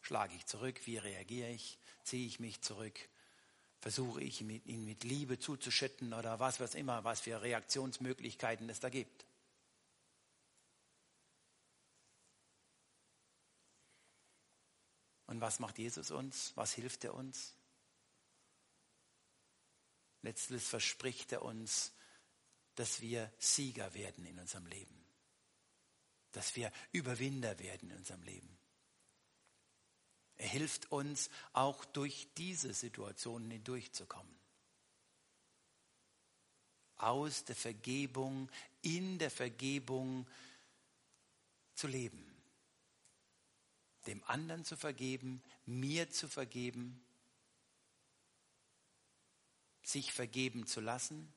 Schlage 0.00 0.34
ich 0.36 0.46
zurück, 0.46 0.80
wie 0.86 0.96
reagiere 0.96 1.50
ich, 1.50 1.78
ziehe 2.02 2.26
ich 2.26 2.40
mich 2.40 2.62
zurück, 2.62 2.98
versuche 3.80 4.22
ich 4.22 4.40
ihn 4.40 4.84
mit 4.86 5.04
Liebe 5.04 5.38
zuzuschütten 5.38 6.14
oder 6.14 6.40
was 6.40 6.60
was 6.60 6.74
immer, 6.74 7.04
was 7.04 7.20
für 7.20 7.42
Reaktionsmöglichkeiten 7.42 8.70
es 8.70 8.80
da 8.80 8.88
gibt. 8.88 9.27
Und 15.28 15.40
was 15.40 15.60
macht 15.60 15.78
Jesus 15.78 16.10
uns? 16.10 16.52
Was 16.56 16.72
hilft 16.72 17.04
er 17.04 17.14
uns? 17.14 17.54
Letztlich 20.22 20.64
verspricht 20.64 21.30
er 21.30 21.42
uns, 21.42 21.92
dass 22.74 23.00
wir 23.00 23.32
Sieger 23.38 23.94
werden 23.94 24.26
in 24.26 24.40
unserem 24.40 24.66
Leben 24.66 24.98
dass 26.32 26.54
wir 26.56 26.70
Überwinder 26.92 27.58
werden 27.58 27.90
in 27.90 27.96
unserem 27.96 28.22
Leben. 28.22 28.58
Er 30.36 30.48
hilft 30.48 30.92
uns 30.92 31.30
auch 31.52 31.84
durch 31.84 32.28
diese 32.36 32.72
Situationen 32.72 33.50
hindurchzukommen. 33.50 34.38
Aus 36.96 37.44
der 37.44 37.56
Vergebung, 37.56 38.48
in 38.82 39.18
der 39.18 39.30
Vergebung 39.30 40.26
zu 41.74 41.86
leben. 41.86 42.27
Dem 44.08 44.24
anderen 44.24 44.64
zu 44.64 44.76
vergeben, 44.76 45.42
mir 45.66 46.10
zu 46.10 46.26
vergeben, 46.26 47.00
sich 49.82 50.12
vergeben 50.12 50.66
zu 50.66 50.80
lassen, 50.80 51.32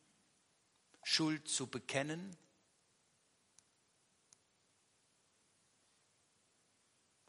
Schuld 1.03 1.47
zu 1.47 1.67
bekennen 1.67 2.35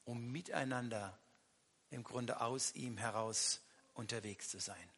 um 0.04 0.30
miteinander 0.30 1.18
im 1.90 2.04
Grunde 2.04 2.40
aus 2.40 2.74
ihm 2.74 2.98
heraus 2.98 3.62
unterwegs 3.94 4.48
zu 4.48 4.60
sein. 4.60 4.90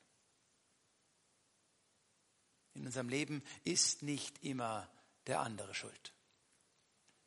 In 2.74 2.86
unserem 2.86 3.08
Leben 3.08 3.42
ist 3.62 4.02
nicht 4.02 4.42
immer 4.42 4.90
der 5.26 5.40
andere 5.40 5.74
schuld. 5.74 6.12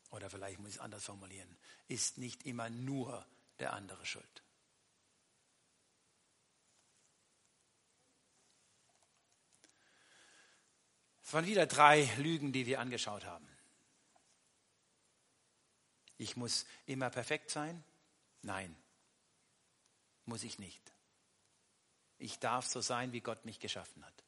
Oder 0.10 0.30
vielleicht 0.30 0.60
muss 0.60 0.72
ich 0.72 0.76
es 0.76 0.82
anders 0.82 1.06
formulieren. 1.06 1.58
Ist 1.88 2.18
nicht 2.18 2.46
immer 2.46 2.70
nur 2.70 3.26
der 3.60 3.74
andere 3.74 4.06
schuld. 4.06 4.44
Es 11.24 11.34
waren 11.34 11.46
wieder 11.46 11.66
drei 11.66 12.06
Lügen, 12.18 12.54
die 12.54 12.66
wir 12.66 12.80
angeschaut 12.80 13.26
haben. 13.26 13.48
Ich 16.18 16.38
muss 16.38 16.66
immer 16.86 17.10
perfekt 17.10 17.52
sein? 17.52 17.84
Nein, 18.44 18.74
muss 20.26 20.44
ich 20.44 20.58
nicht. 20.58 20.82
Ich 22.18 22.40
darf 22.40 22.66
so 22.66 22.80
sein, 22.82 23.12
wie 23.12 23.20
Gott 23.20 23.44
mich 23.44 23.60
geschaffen 23.60 24.06
hat. 24.06 24.24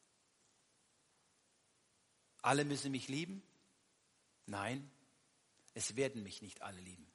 Alle 2.42 2.66
müssen 2.66 2.92
mich 2.92 3.08
lieben? 3.08 3.42
Nein, 4.46 4.92
es 5.74 5.96
werden 5.96 6.22
mich 6.22 6.42
nicht 6.42 6.62
alle 6.62 6.82
lieben. 6.82 7.10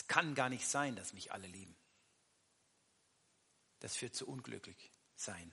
Es 0.00 0.06
kann 0.06 0.34
gar 0.34 0.48
nicht 0.48 0.66
sein, 0.66 0.96
dass 0.96 1.12
mich 1.12 1.30
alle 1.30 1.46
lieben. 1.46 1.76
Das 3.80 3.96
führt 3.96 4.14
zu 4.14 4.26
unglücklich 4.26 4.90
sein. 5.14 5.52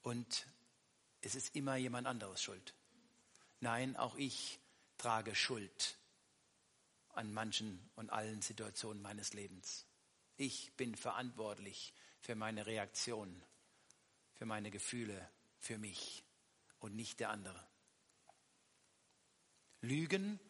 Und 0.00 0.46
es 1.20 1.34
ist 1.34 1.54
immer 1.54 1.76
jemand 1.76 2.06
anderes 2.06 2.42
schuld. 2.42 2.74
Nein, 3.60 3.98
auch 3.98 4.16
ich 4.16 4.58
trage 4.96 5.34
Schuld 5.34 5.98
an 7.10 7.34
manchen 7.34 7.86
und 7.96 8.08
allen 8.08 8.40
Situationen 8.40 9.02
meines 9.02 9.34
Lebens. 9.34 9.84
Ich 10.38 10.74
bin 10.78 10.94
verantwortlich 10.94 11.92
für 12.22 12.34
meine 12.34 12.64
Reaktion, 12.64 13.42
für 14.36 14.46
meine 14.46 14.70
Gefühle, 14.70 15.30
für 15.58 15.76
mich 15.76 16.24
und 16.80 16.96
nicht 16.96 17.20
der 17.20 17.28
andere. 17.28 17.62
Lügen 19.82 20.40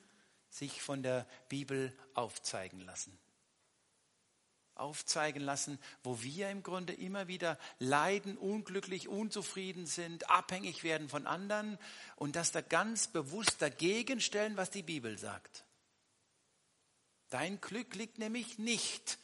sich 0.53 0.81
von 0.83 1.03
der 1.03 1.27
Bibel 1.49 1.93
aufzeigen 2.15 2.81
lassen 2.81 3.19
aufzeigen 4.75 5.43
lassen, 5.43 5.79
wo 6.03 6.23
wir 6.23 6.51
im 6.51 6.63
Grunde 6.63 6.93
immer 6.93 7.29
wieder 7.29 7.59
leiden, 7.79 8.37
unglücklich, 8.37 9.09
unzufrieden 9.09 9.87
sind, 9.87 10.31
abhängig 10.31 10.83
werden 10.83 11.09
von 11.09 11.27
anderen 11.27 11.79
und 12.17 12.37
das 12.37 12.53
da 12.53 12.61
ganz 12.61 13.07
bewusst 13.07 13.61
dagegen 13.61 14.21
stellen, 14.21 14.57
was 14.57 14.71
die 14.71 14.83
Bibel 14.83 15.19
sagt. 15.19 15.65
Dein 17.29 17.61
Glück 17.61 17.95
liegt 17.95 18.19
nämlich 18.19 18.59
nicht 18.59 19.19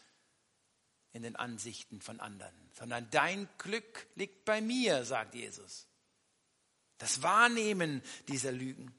in 1.13 1.23
den 1.23 1.37
Ansichten 1.37 2.01
von 2.01 2.21
anderen, 2.21 2.55
sondern 2.75 3.09
dein 3.11 3.49
Glück 3.59 4.07
liegt 4.15 4.45
bei 4.45 4.61
mir, 4.61 5.05
sagt 5.05 5.35
Jesus. 5.35 5.87
Das 6.99 7.23
Wahrnehmen 7.23 8.03
dieser 8.29 8.53
Lügen. 8.53 8.95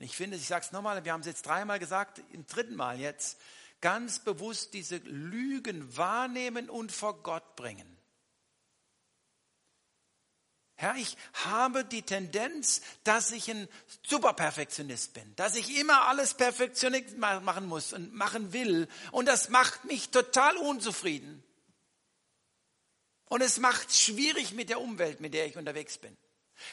Und 0.00 0.06
ich 0.06 0.16
finde, 0.16 0.38
ich 0.38 0.46
sage 0.46 0.64
es 0.64 0.72
nochmal, 0.72 1.04
wir 1.04 1.12
haben 1.12 1.20
es 1.20 1.26
jetzt 1.26 1.44
dreimal 1.44 1.78
gesagt, 1.78 2.22
im 2.32 2.46
dritten 2.46 2.74
Mal 2.74 2.98
jetzt, 2.98 3.38
ganz 3.82 4.18
bewusst 4.18 4.72
diese 4.72 4.96
Lügen 4.96 5.94
wahrnehmen 5.94 6.70
und 6.70 6.90
vor 6.90 7.22
Gott 7.22 7.54
bringen. 7.54 7.98
Herr, 10.76 10.96
ich 10.96 11.18
habe 11.44 11.84
die 11.84 12.00
Tendenz, 12.00 12.80
dass 13.04 13.30
ich 13.30 13.50
ein 13.50 13.68
Superperfektionist 14.06 15.12
bin, 15.12 15.36
dass 15.36 15.54
ich 15.54 15.78
immer 15.78 16.08
alles 16.08 16.32
perfektioniert 16.32 17.18
machen 17.18 17.66
muss 17.66 17.92
und 17.92 18.14
machen 18.14 18.54
will 18.54 18.88
und 19.12 19.26
das 19.26 19.50
macht 19.50 19.84
mich 19.84 20.08
total 20.08 20.56
unzufrieden. 20.56 21.44
Und 23.26 23.42
es 23.42 23.58
macht 23.58 23.94
schwierig 23.94 24.52
mit 24.52 24.70
der 24.70 24.80
Umwelt, 24.80 25.20
mit 25.20 25.34
der 25.34 25.44
ich 25.44 25.58
unterwegs 25.58 25.98
bin. 25.98 26.16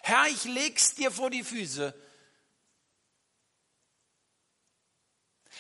Herr, 0.01 0.27
ich 0.27 0.45
leg's 0.45 0.95
dir 0.95 1.11
vor 1.11 1.29
die 1.29 1.43
Füße 1.43 1.93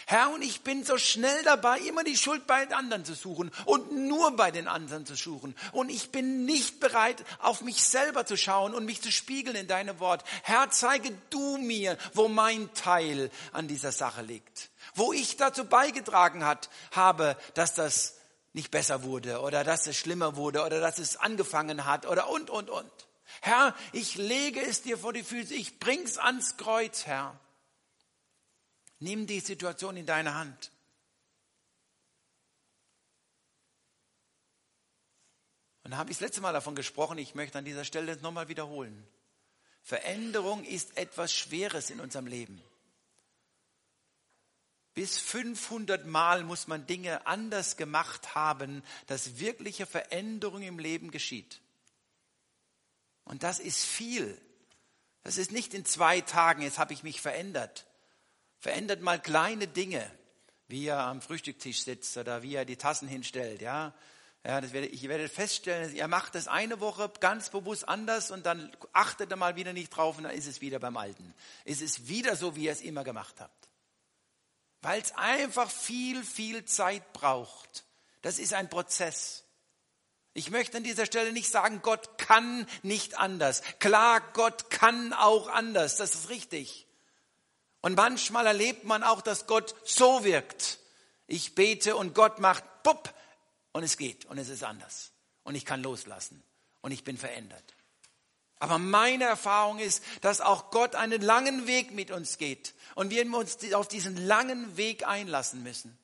Herr, 0.09 0.29
und 0.29 0.41
ich 0.41 0.61
bin 0.61 0.85
so 0.85 0.97
schnell 0.97 1.43
dabei, 1.43 1.79
immer 1.79 2.01
die 2.01 2.15
Schuld 2.15 2.47
bei 2.47 2.63
den 2.63 2.73
anderen 2.73 3.03
zu 3.03 3.13
suchen 3.13 3.51
und 3.65 3.91
nur 3.91 4.37
bei 4.37 4.51
den 4.51 4.69
anderen 4.69 5.05
zu 5.05 5.15
suchen. 5.15 5.53
Und 5.73 5.89
ich 5.89 6.11
bin 6.11 6.45
nicht 6.45 6.79
bereit, 6.79 7.25
auf 7.39 7.59
mich 7.59 7.83
selber 7.83 8.25
zu 8.25 8.37
schauen 8.37 8.73
und 8.73 8.85
mich 8.85 9.01
zu 9.01 9.11
spiegeln 9.11 9.57
in 9.57 9.67
deinem 9.67 9.99
Wort. 9.99 10.23
Herr, 10.43 10.69
zeige 10.69 11.11
du 11.29 11.57
mir, 11.57 11.97
wo 12.13 12.29
mein 12.29 12.73
Teil 12.73 13.29
an 13.51 13.67
dieser 13.67 13.91
Sache 13.91 14.21
liegt. 14.21 14.69
Wo 14.95 15.11
ich 15.11 15.35
dazu 15.35 15.65
beigetragen 15.65 16.45
hat, 16.45 16.69
habe, 16.91 17.35
dass 17.53 17.73
das 17.73 18.15
nicht 18.53 18.71
besser 18.71 19.03
wurde 19.03 19.41
oder 19.41 19.65
dass 19.65 19.87
es 19.87 19.97
schlimmer 19.97 20.37
wurde 20.37 20.63
oder 20.63 20.79
dass 20.79 20.99
es 20.99 21.17
angefangen 21.17 21.83
hat 21.83 22.05
oder 22.05 22.29
und, 22.29 22.49
und, 22.49 22.69
und. 22.69 22.89
Herr, 23.41 23.75
ich 23.91 24.15
lege 24.15 24.61
es 24.61 24.83
dir 24.83 24.97
vor 24.97 25.11
die 25.11 25.23
Füße, 25.23 25.53
ich 25.53 25.79
bring's 25.79 26.17
ans 26.17 26.55
Kreuz, 26.55 27.05
Herr. 27.05 27.37
Nimm 28.99 29.27
die 29.27 29.39
Situation 29.39 29.97
in 29.97 30.05
deine 30.05 30.33
Hand. 30.33 30.71
Und 35.83 35.91
da 35.91 35.97
habe 35.97 36.11
ich 36.11 36.17
das 36.17 36.27
letzte 36.27 36.41
Mal 36.41 36.51
davon 36.51 36.75
gesprochen, 36.75 37.17
ich 37.17 37.35
möchte 37.35 37.57
an 37.57 37.65
dieser 37.65 37.85
Stelle 37.85 38.13
das 38.13 38.21
nochmal 38.21 38.49
wiederholen. 38.49 39.07
Veränderung 39.83 40.65
ist 40.65 40.97
etwas 40.97 41.33
Schweres 41.33 41.89
in 41.89 42.01
unserem 42.01 42.27
Leben. 42.27 42.61
Bis 44.93 45.17
500 45.17 46.05
Mal 46.05 46.43
muss 46.43 46.67
man 46.67 46.87
Dinge 46.87 47.25
anders 47.25 47.77
gemacht 47.77 48.35
haben, 48.35 48.83
dass 49.05 49.39
wirkliche 49.39 49.85
Veränderung 49.85 50.61
im 50.63 50.79
Leben 50.79 51.11
geschieht. 51.11 51.61
Und 53.23 53.43
das 53.43 53.59
ist 53.59 53.85
viel. 53.85 54.41
Das 55.23 55.37
ist 55.37 55.51
nicht 55.51 55.73
in 55.73 55.85
zwei 55.85 56.19
Tagen, 56.19 56.63
jetzt 56.63 56.79
habe 56.79 56.93
ich 56.93 57.03
mich 57.03 57.21
verändert. 57.21 57.85
Verändert 58.59 59.01
mal 59.01 59.21
kleine 59.21 59.67
Dinge, 59.67 60.09
wie 60.67 60.87
er 60.87 60.99
am 60.99 61.21
Frühstückstisch 61.21 61.83
sitzt 61.83 62.17
oder 62.17 62.41
wie 62.43 62.55
er 62.55 62.65
die 62.65 62.77
Tassen 62.77 63.07
hinstellt, 63.07 63.61
ja. 63.61 63.93
Ja, 64.43 64.61
das 64.61 64.71
werde, 64.71 64.87
ich 64.87 65.07
werde 65.09 65.27
feststellen, 65.27 65.93
er 65.95 66.07
macht 66.07 66.35
das 66.35 66.47
eine 66.47 66.79
Woche 66.79 67.11
ganz 67.19 67.49
bewusst 67.49 67.87
anders 67.89 68.31
und 68.31 68.45
dann 68.45 68.71
achtet 68.93 69.29
er 69.29 69.35
mal 69.35 69.57
wieder 69.57 69.73
nicht 69.73 69.89
drauf 69.89 70.17
und 70.17 70.23
dann 70.23 70.33
ist 70.33 70.47
es 70.47 70.61
wieder 70.61 70.79
beim 70.79 70.95
Alten. 70.95 71.33
Es 71.65 71.81
ist 71.81 72.07
wieder 72.07 72.35
so, 72.37 72.55
wie 72.55 72.63
ihr 72.63 72.71
es 72.71 72.81
immer 72.81 73.03
gemacht 73.03 73.35
habt. 73.41 73.67
Weil 74.81 75.01
es 75.01 75.11
einfach 75.17 75.69
viel, 75.69 76.23
viel 76.23 76.63
Zeit 76.63 77.11
braucht. 77.11 77.83
Das 78.21 78.39
ist 78.39 78.53
ein 78.53 78.69
Prozess. 78.69 79.43
Ich 80.33 80.49
möchte 80.49 80.77
an 80.77 80.83
dieser 80.83 81.05
Stelle 81.05 81.33
nicht 81.33 81.49
sagen, 81.49 81.81
Gott 81.81 82.17
kann 82.17 82.67
nicht 82.83 83.17
anders. 83.17 83.63
Klar, 83.79 84.21
Gott 84.31 84.69
kann 84.69 85.11
auch 85.11 85.49
anders. 85.49 85.97
Das 85.97 86.15
ist 86.15 86.29
richtig. 86.29 86.86
Und 87.81 87.95
manchmal 87.95 88.47
erlebt 88.47 88.83
man 88.83 89.03
auch, 89.03 89.21
dass 89.21 89.47
Gott 89.47 89.75
so 89.85 90.23
wirkt. 90.23 90.79
Ich 91.27 91.55
bete 91.55 91.95
und 91.95 92.15
Gott 92.15 92.39
macht 92.39 92.63
pupp 92.83 93.13
und 93.71 93.83
es 93.83 93.97
geht 93.97 94.25
und 94.25 94.37
es 94.37 94.49
ist 94.49 94.63
anders. 94.63 95.11
Und 95.43 95.55
ich 95.55 95.65
kann 95.65 95.83
loslassen 95.83 96.43
und 96.81 96.91
ich 96.91 97.03
bin 97.03 97.17
verändert. 97.17 97.75
Aber 98.59 98.79
meine 98.79 99.25
Erfahrung 99.25 99.79
ist, 99.79 100.03
dass 100.21 100.41
auch 100.41 100.71
Gott 100.71 100.95
einen 100.95 101.21
langen 101.21 101.67
Weg 101.67 101.91
mit 101.91 102.09
uns 102.09 102.37
geht 102.37 102.73
und 102.95 103.11
wir 103.11 103.31
uns 103.33 103.57
auf 103.73 103.87
diesen 103.87 104.17
langen 104.25 104.77
Weg 104.77 105.07
einlassen 105.07 105.61
müssen. 105.61 105.97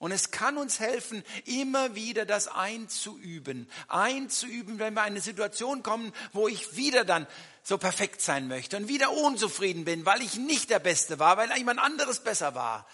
Und 0.00 0.12
es 0.12 0.30
kann 0.30 0.56
uns 0.56 0.80
helfen, 0.80 1.22
immer 1.44 1.94
wieder 1.94 2.24
das 2.24 2.48
einzuüben. 2.48 3.70
Einzuüben, 3.86 4.78
wenn 4.78 4.94
wir 4.94 5.02
in 5.02 5.08
eine 5.08 5.20
Situation 5.20 5.82
kommen, 5.82 6.14
wo 6.32 6.48
ich 6.48 6.74
wieder 6.74 7.04
dann 7.04 7.26
so 7.62 7.76
perfekt 7.76 8.22
sein 8.22 8.48
möchte 8.48 8.78
und 8.78 8.88
wieder 8.88 9.12
unzufrieden 9.12 9.84
bin, 9.84 10.06
weil 10.06 10.22
ich 10.22 10.36
nicht 10.36 10.70
der 10.70 10.78
Beste 10.78 11.18
war, 11.18 11.36
weil 11.36 11.54
jemand 11.56 11.80
anderes 11.80 12.24
besser 12.24 12.54
war. 12.54 12.88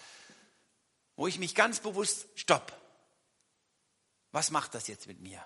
Wo 1.15 1.27
ich 1.27 1.39
mich 1.39 1.55
ganz 1.55 1.79
bewusst, 1.79 2.27
stopp. 2.35 2.73
Was 4.33 4.51
macht 4.51 4.75
das 4.75 4.87
jetzt 4.87 5.07
mit 5.07 5.21
mir? 5.21 5.41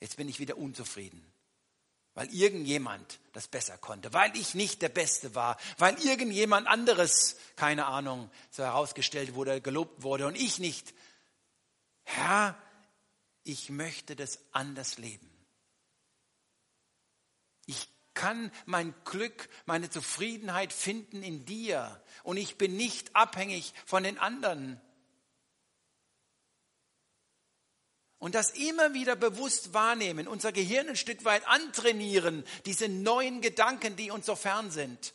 Jetzt 0.00 0.16
bin 0.16 0.30
ich 0.30 0.40
wieder 0.40 0.56
unzufrieden 0.56 1.30
weil 2.18 2.34
irgendjemand 2.34 3.20
das 3.32 3.46
besser 3.46 3.78
konnte, 3.78 4.12
weil 4.12 4.36
ich 4.36 4.56
nicht 4.56 4.82
der 4.82 4.88
Beste 4.88 5.36
war, 5.36 5.56
weil 5.76 5.94
irgendjemand 6.04 6.66
anderes, 6.66 7.36
keine 7.54 7.86
Ahnung, 7.86 8.28
so 8.50 8.64
herausgestellt 8.64 9.36
wurde, 9.36 9.60
gelobt 9.60 10.02
wurde 10.02 10.26
und 10.26 10.34
ich 10.34 10.58
nicht. 10.58 10.94
Herr, 12.02 12.60
ich 13.44 13.70
möchte 13.70 14.16
das 14.16 14.40
anders 14.50 14.98
leben. 14.98 15.30
Ich 17.66 17.88
kann 18.14 18.50
mein 18.66 18.96
Glück, 19.04 19.48
meine 19.64 19.88
Zufriedenheit 19.88 20.72
finden 20.72 21.22
in 21.22 21.44
dir 21.44 22.02
und 22.24 22.36
ich 22.36 22.58
bin 22.58 22.76
nicht 22.76 23.14
abhängig 23.14 23.74
von 23.86 24.02
den 24.02 24.18
anderen. 24.18 24.80
Und 28.18 28.34
das 28.34 28.50
immer 28.50 28.94
wieder 28.94 29.14
bewusst 29.14 29.74
wahrnehmen, 29.74 30.26
unser 30.26 30.50
Gehirn 30.50 30.88
ein 30.88 30.96
Stück 30.96 31.24
weit 31.24 31.46
antrainieren, 31.46 32.44
diese 32.66 32.88
neuen 32.88 33.40
Gedanken, 33.40 33.94
die 33.94 34.10
uns 34.10 34.26
so 34.26 34.34
fern 34.34 34.70
sind. 34.70 35.14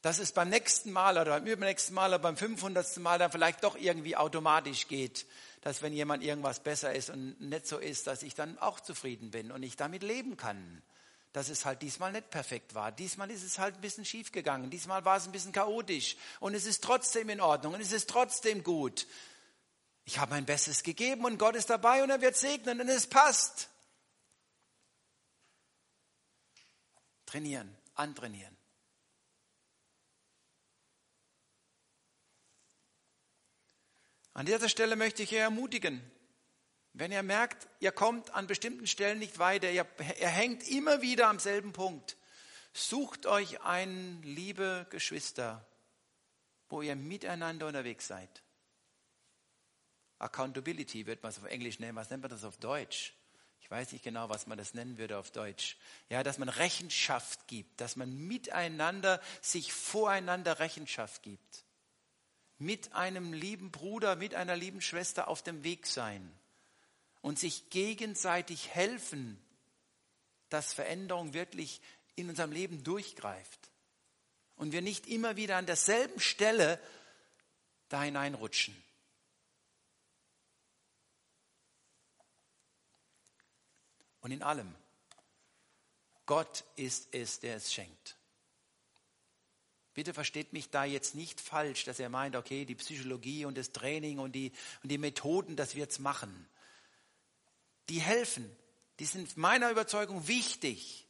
Dass 0.00 0.18
es 0.18 0.32
beim 0.32 0.48
nächsten 0.48 0.92
Mal 0.92 1.18
oder 1.18 1.40
beim 1.40 1.46
übernächsten 1.46 1.94
Mal 1.94 2.10
oder 2.10 2.20
beim 2.20 2.36
500. 2.36 2.96
Mal 2.98 3.18
dann 3.18 3.32
vielleicht 3.32 3.64
doch 3.64 3.76
irgendwie 3.76 4.16
automatisch 4.16 4.88
geht, 4.88 5.26
dass 5.60 5.82
wenn 5.82 5.92
jemand 5.92 6.22
irgendwas 6.22 6.60
besser 6.60 6.94
ist 6.94 7.10
und 7.10 7.38
nicht 7.40 7.66
so 7.66 7.78
ist, 7.78 8.06
dass 8.06 8.22
ich 8.22 8.34
dann 8.34 8.58
auch 8.58 8.80
zufrieden 8.80 9.30
bin 9.30 9.50
und 9.52 9.62
ich 9.62 9.76
damit 9.76 10.02
leben 10.02 10.36
kann. 10.36 10.82
Dass 11.32 11.48
es 11.48 11.64
halt 11.64 11.82
diesmal 11.82 12.12
nicht 12.12 12.30
perfekt 12.30 12.74
war. 12.74 12.90
Diesmal 12.92 13.30
ist 13.30 13.44
es 13.44 13.58
halt 13.58 13.74
ein 13.74 13.80
bisschen 13.82 14.04
schief 14.04 14.32
gegangen. 14.32 14.70
Diesmal 14.70 15.04
war 15.04 15.16
es 15.16 15.26
ein 15.26 15.32
bisschen 15.32 15.52
chaotisch. 15.52 16.16
Und 16.40 16.54
es 16.54 16.66
ist 16.66 16.82
trotzdem 16.82 17.28
in 17.28 17.40
Ordnung 17.40 17.74
und 17.74 17.80
es 17.80 17.92
ist 17.92 18.08
trotzdem 18.08 18.64
gut. 18.64 19.06
Ich 20.04 20.18
habe 20.18 20.30
mein 20.32 20.46
Bestes 20.46 20.82
gegeben 20.82 21.24
und 21.24 21.38
Gott 21.38 21.54
ist 21.54 21.70
dabei 21.70 22.02
und 22.02 22.10
er 22.10 22.20
wird 22.20 22.36
segnen 22.36 22.80
und 22.80 22.88
es 22.88 23.06
passt. 23.06 23.68
Trainieren, 27.26 27.76
antrainieren. 27.94 28.56
An 34.32 34.46
dieser 34.46 34.68
Stelle 34.68 34.96
möchte 34.96 35.22
ich 35.22 35.32
ihr 35.32 35.40
ermutigen, 35.40 36.00
wenn 36.92 37.12
ihr 37.12 37.22
merkt, 37.22 37.68
ihr 37.78 37.92
kommt 37.92 38.30
an 38.30 38.46
bestimmten 38.46 38.86
Stellen 38.86 39.18
nicht 39.18 39.38
weiter, 39.38 39.70
ihr, 39.70 39.86
ihr 40.20 40.28
hängt 40.28 40.66
immer 40.68 41.02
wieder 41.02 41.28
am 41.28 41.38
selben 41.38 41.72
Punkt, 41.72 42.16
sucht 42.72 43.26
euch 43.26 43.60
ein, 43.62 44.22
liebe 44.22 44.86
Geschwister, 44.90 45.66
wo 46.68 46.82
ihr 46.82 46.96
miteinander 46.96 47.66
unterwegs 47.66 48.06
seid. 48.06 48.42
Accountability 50.20 51.06
wird 51.06 51.22
man 51.22 51.30
es 51.30 51.38
auf 51.38 51.46
Englisch 51.46 51.78
nennen. 51.78 51.96
Was 51.96 52.10
nennt 52.10 52.22
man 52.22 52.30
das 52.30 52.44
auf 52.44 52.58
Deutsch? 52.58 53.14
Ich 53.60 53.70
weiß 53.70 53.92
nicht 53.92 54.04
genau, 54.04 54.28
was 54.28 54.46
man 54.46 54.58
das 54.58 54.74
nennen 54.74 54.98
würde 54.98 55.18
auf 55.18 55.30
Deutsch. 55.30 55.76
Ja, 56.08 56.22
dass 56.22 56.38
man 56.38 56.48
Rechenschaft 56.48 57.46
gibt, 57.46 57.80
dass 57.80 57.96
man 57.96 58.14
miteinander 58.26 59.20
sich 59.40 59.72
voreinander 59.72 60.58
Rechenschaft 60.58 61.22
gibt. 61.22 61.64
Mit 62.58 62.92
einem 62.92 63.32
lieben 63.32 63.70
Bruder, 63.70 64.16
mit 64.16 64.34
einer 64.34 64.56
lieben 64.56 64.80
Schwester 64.80 65.28
auf 65.28 65.42
dem 65.42 65.64
Weg 65.64 65.86
sein 65.86 66.30
und 67.22 67.38
sich 67.38 67.70
gegenseitig 67.70 68.74
helfen, 68.74 69.40
dass 70.50 70.72
Veränderung 70.72 71.32
wirklich 71.32 71.80
in 72.16 72.28
unserem 72.28 72.52
Leben 72.52 72.82
durchgreift 72.82 73.70
und 74.56 74.72
wir 74.72 74.82
nicht 74.82 75.06
immer 75.06 75.36
wieder 75.36 75.56
an 75.56 75.64
derselben 75.64 76.20
Stelle 76.20 76.78
da 77.88 78.02
hineinrutschen. 78.02 78.76
Und 84.20 84.32
in 84.32 84.42
allem. 84.42 84.74
Gott 86.26 86.64
ist 86.76 87.14
es, 87.14 87.40
der 87.40 87.56
es 87.56 87.72
schenkt. 87.72 88.16
Bitte 89.94 90.14
versteht 90.14 90.52
mich 90.52 90.70
da 90.70 90.84
jetzt 90.84 91.14
nicht 91.14 91.40
falsch, 91.40 91.84
dass 91.84 91.98
er 91.98 92.08
meint, 92.08 92.36
okay, 92.36 92.64
die 92.64 92.76
Psychologie 92.76 93.44
und 93.44 93.58
das 93.58 93.72
Training 93.72 94.18
und 94.18 94.32
die, 94.32 94.52
und 94.82 94.90
die 94.90 94.98
Methoden, 94.98 95.56
das 95.56 95.74
wir 95.74 95.82
jetzt 95.82 95.98
machen, 95.98 96.48
die 97.88 98.00
helfen. 98.00 98.48
Die 99.00 99.06
sind 99.06 99.36
meiner 99.36 99.70
Überzeugung 99.70 100.28
wichtig. 100.28 101.06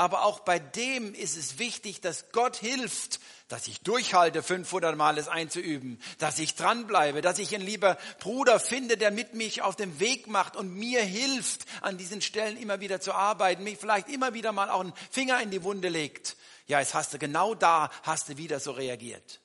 Aber 0.00 0.24
auch 0.24 0.40
bei 0.40 0.58
dem 0.58 1.12
ist 1.12 1.36
es 1.36 1.58
wichtig, 1.58 2.00
dass 2.00 2.32
Gott 2.32 2.56
hilft, 2.56 3.20
dass 3.48 3.68
ich 3.68 3.82
durchhalte, 3.82 4.42
500 4.42 4.96
Mal 4.96 5.18
es 5.18 5.28
einzuüben, 5.28 6.00
dass 6.16 6.38
ich 6.38 6.54
dranbleibe, 6.54 7.20
dass 7.20 7.38
ich 7.38 7.54
einen 7.54 7.66
lieber 7.66 7.98
Bruder 8.18 8.58
finde, 8.58 8.96
der 8.96 9.10
mit 9.10 9.34
mich 9.34 9.60
auf 9.60 9.76
dem 9.76 10.00
Weg 10.00 10.26
macht 10.26 10.56
und 10.56 10.72
mir 10.72 11.02
hilft, 11.02 11.66
an 11.82 11.98
diesen 11.98 12.22
Stellen 12.22 12.56
immer 12.56 12.80
wieder 12.80 13.02
zu 13.02 13.12
arbeiten, 13.12 13.62
mich 13.62 13.76
vielleicht 13.76 14.08
immer 14.08 14.32
wieder 14.32 14.52
mal 14.52 14.70
auch 14.70 14.80
einen 14.80 14.94
Finger 15.10 15.42
in 15.42 15.50
die 15.50 15.64
Wunde 15.64 15.90
legt. 15.90 16.38
Ja, 16.66 16.80
jetzt 16.80 16.94
hast 16.94 17.12
du 17.12 17.18
genau 17.18 17.54
da, 17.54 17.90
hast 18.02 18.30
du 18.30 18.38
wieder 18.38 18.58
so 18.58 18.72
reagiert. 18.72 19.42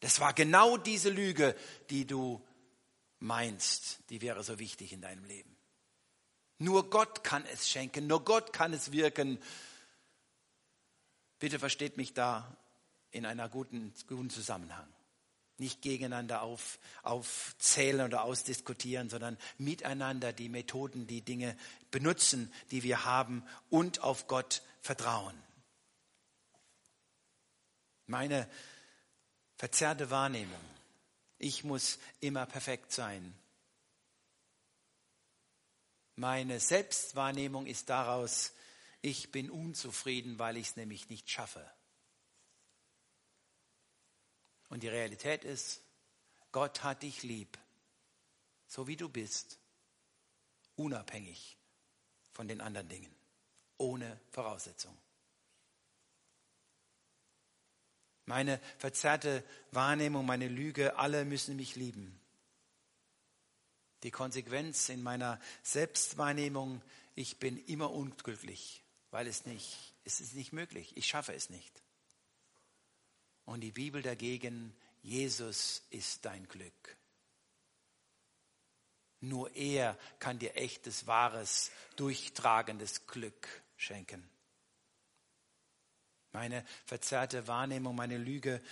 Das 0.00 0.20
war 0.20 0.34
genau 0.34 0.76
diese 0.76 1.08
Lüge, 1.08 1.56
die 1.88 2.06
du 2.06 2.46
meinst, 3.18 4.00
die 4.10 4.20
wäre 4.20 4.44
so 4.44 4.58
wichtig 4.58 4.92
in 4.92 5.00
deinem 5.00 5.24
Leben. 5.24 5.57
Nur 6.58 6.90
Gott 6.90 7.22
kann 7.22 7.44
es 7.46 7.68
schenken, 7.68 8.06
nur 8.06 8.24
Gott 8.24 8.52
kann 8.52 8.72
es 8.72 8.90
wirken. 8.90 9.38
Bitte 11.38 11.58
versteht 11.58 11.96
mich 11.96 12.14
da 12.14 12.56
in 13.10 13.24
einer 13.24 13.48
guten, 13.48 13.94
guten 14.08 14.30
Zusammenhang. 14.30 14.88
Nicht 15.56 15.82
gegeneinander 15.82 16.42
auf, 16.42 16.78
aufzählen 17.02 18.06
oder 18.06 18.22
ausdiskutieren, 18.22 19.08
sondern 19.08 19.38
miteinander 19.56 20.32
die 20.32 20.48
Methoden, 20.48 21.06
die 21.06 21.20
Dinge 21.20 21.56
benutzen, 21.90 22.52
die 22.70 22.82
wir 22.82 23.04
haben 23.04 23.44
und 23.70 24.02
auf 24.02 24.26
Gott 24.26 24.62
vertrauen. 24.82 25.34
Meine 28.06 28.48
verzerrte 29.56 30.10
Wahrnehmung. 30.10 30.60
Ich 31.38 31.62
muss 31.62 31.98
immer 32.20 32.46
perfekt 32.46 32.92
sein. 32.92 33.34
Meine 36.18 36.58
Selbstwahrnehmung 36.58 37.66
ist 37.66 37.90
daraus, 37.90 38.52
ich 39.02 39.30
bin 39.30 39.50
unzufrieden, 39.50 40.40
weil 40.40 40.56
ich 40.56 40.70
es 40.70 40.76
nämlich 40.76 41.08
nicht 41.10 41.30
schaffe. 41.30 41.64
Und 44.68 44.82
die 44.82 44.88
Realität 44.88 45.44
ist, 45.44 45.80
Gott 46.50 46.82
hat 46.82 47.04
dich 47.04 47.22
lieb, 47.22 47.56
so 48.66 48.88
wie 48.88 48.96
du 48.96 49.08
bist, 49.08 49.60
unabhängig 50.74 51.56
von 52.32 52.48
den 52.48 52.60
anderen 52.62 52.88
Dingen, 52.88 53.14
ohne 53.76 54.18
Voraussetzung. 54.32 54.98
Meine 58.24 58.60
verzerrte 58.78 59.44
Wahrnehmung, 59.70 60.26
meine 60.26 60.48
Lüge, 60.48 60.96
alle 60.96 61.24
müssen 61.24 61.54
mich 61.54 61.76
lieben. 61.76 62.20
Die 64.02 64.10
Konsequenz 64.10 64.88
in 64.88 65.02
meiner 65.02 65.40
Selbstwahrnehmung, 65.62 66.82
ich 67.14 67.38
bin 67.38 67.58
immer 67.66 67.90
unglücklich, 67.90 68.82
weil 69.10 69.26
es 69.26 69.44
nicht, 69.44 69.94
es 70.04 70.20
ist 70.20 70.34
nicht 70.34 70.52
möglich, 70.52 70.96
ich 70.96 71.06
schaffe 71.06 71.34
es 71.34 71.50
nicht. 71.50 71.82
Und 73.44 73.60
die 73.62 73.72
Bibel 73.72 74.02
dagegen, 74.02 74.76
Jesus 75.02 75.82
ist 75.90 76.24
dein 76.24 76.46
Glück. 76.48 76.96
Nur 79.20 79.54
er 79.56 79.98
kann 80.20 80.38
dir 80.38 80.54
echtes, 80.54 81.08
wahres, 81.08 81.72
durchtragendes 81.96 83.06
Glück 83.08 83.48
schenken. 83.76 84.28
Meine 86.30 86.64
verzerrte 86.84 87.48
Wahrnehmung, 87.48 87.96
meine 87.96 88.18
Lüge, 88.18 88.62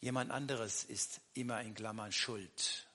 jemand 0.00 0.30
anderes 0.30 0.84
ist 0.84 1.20
immer 1.32 1.62
in 1.62 1.74
Klammern 1.74 2.12
schuld 2.12 2.85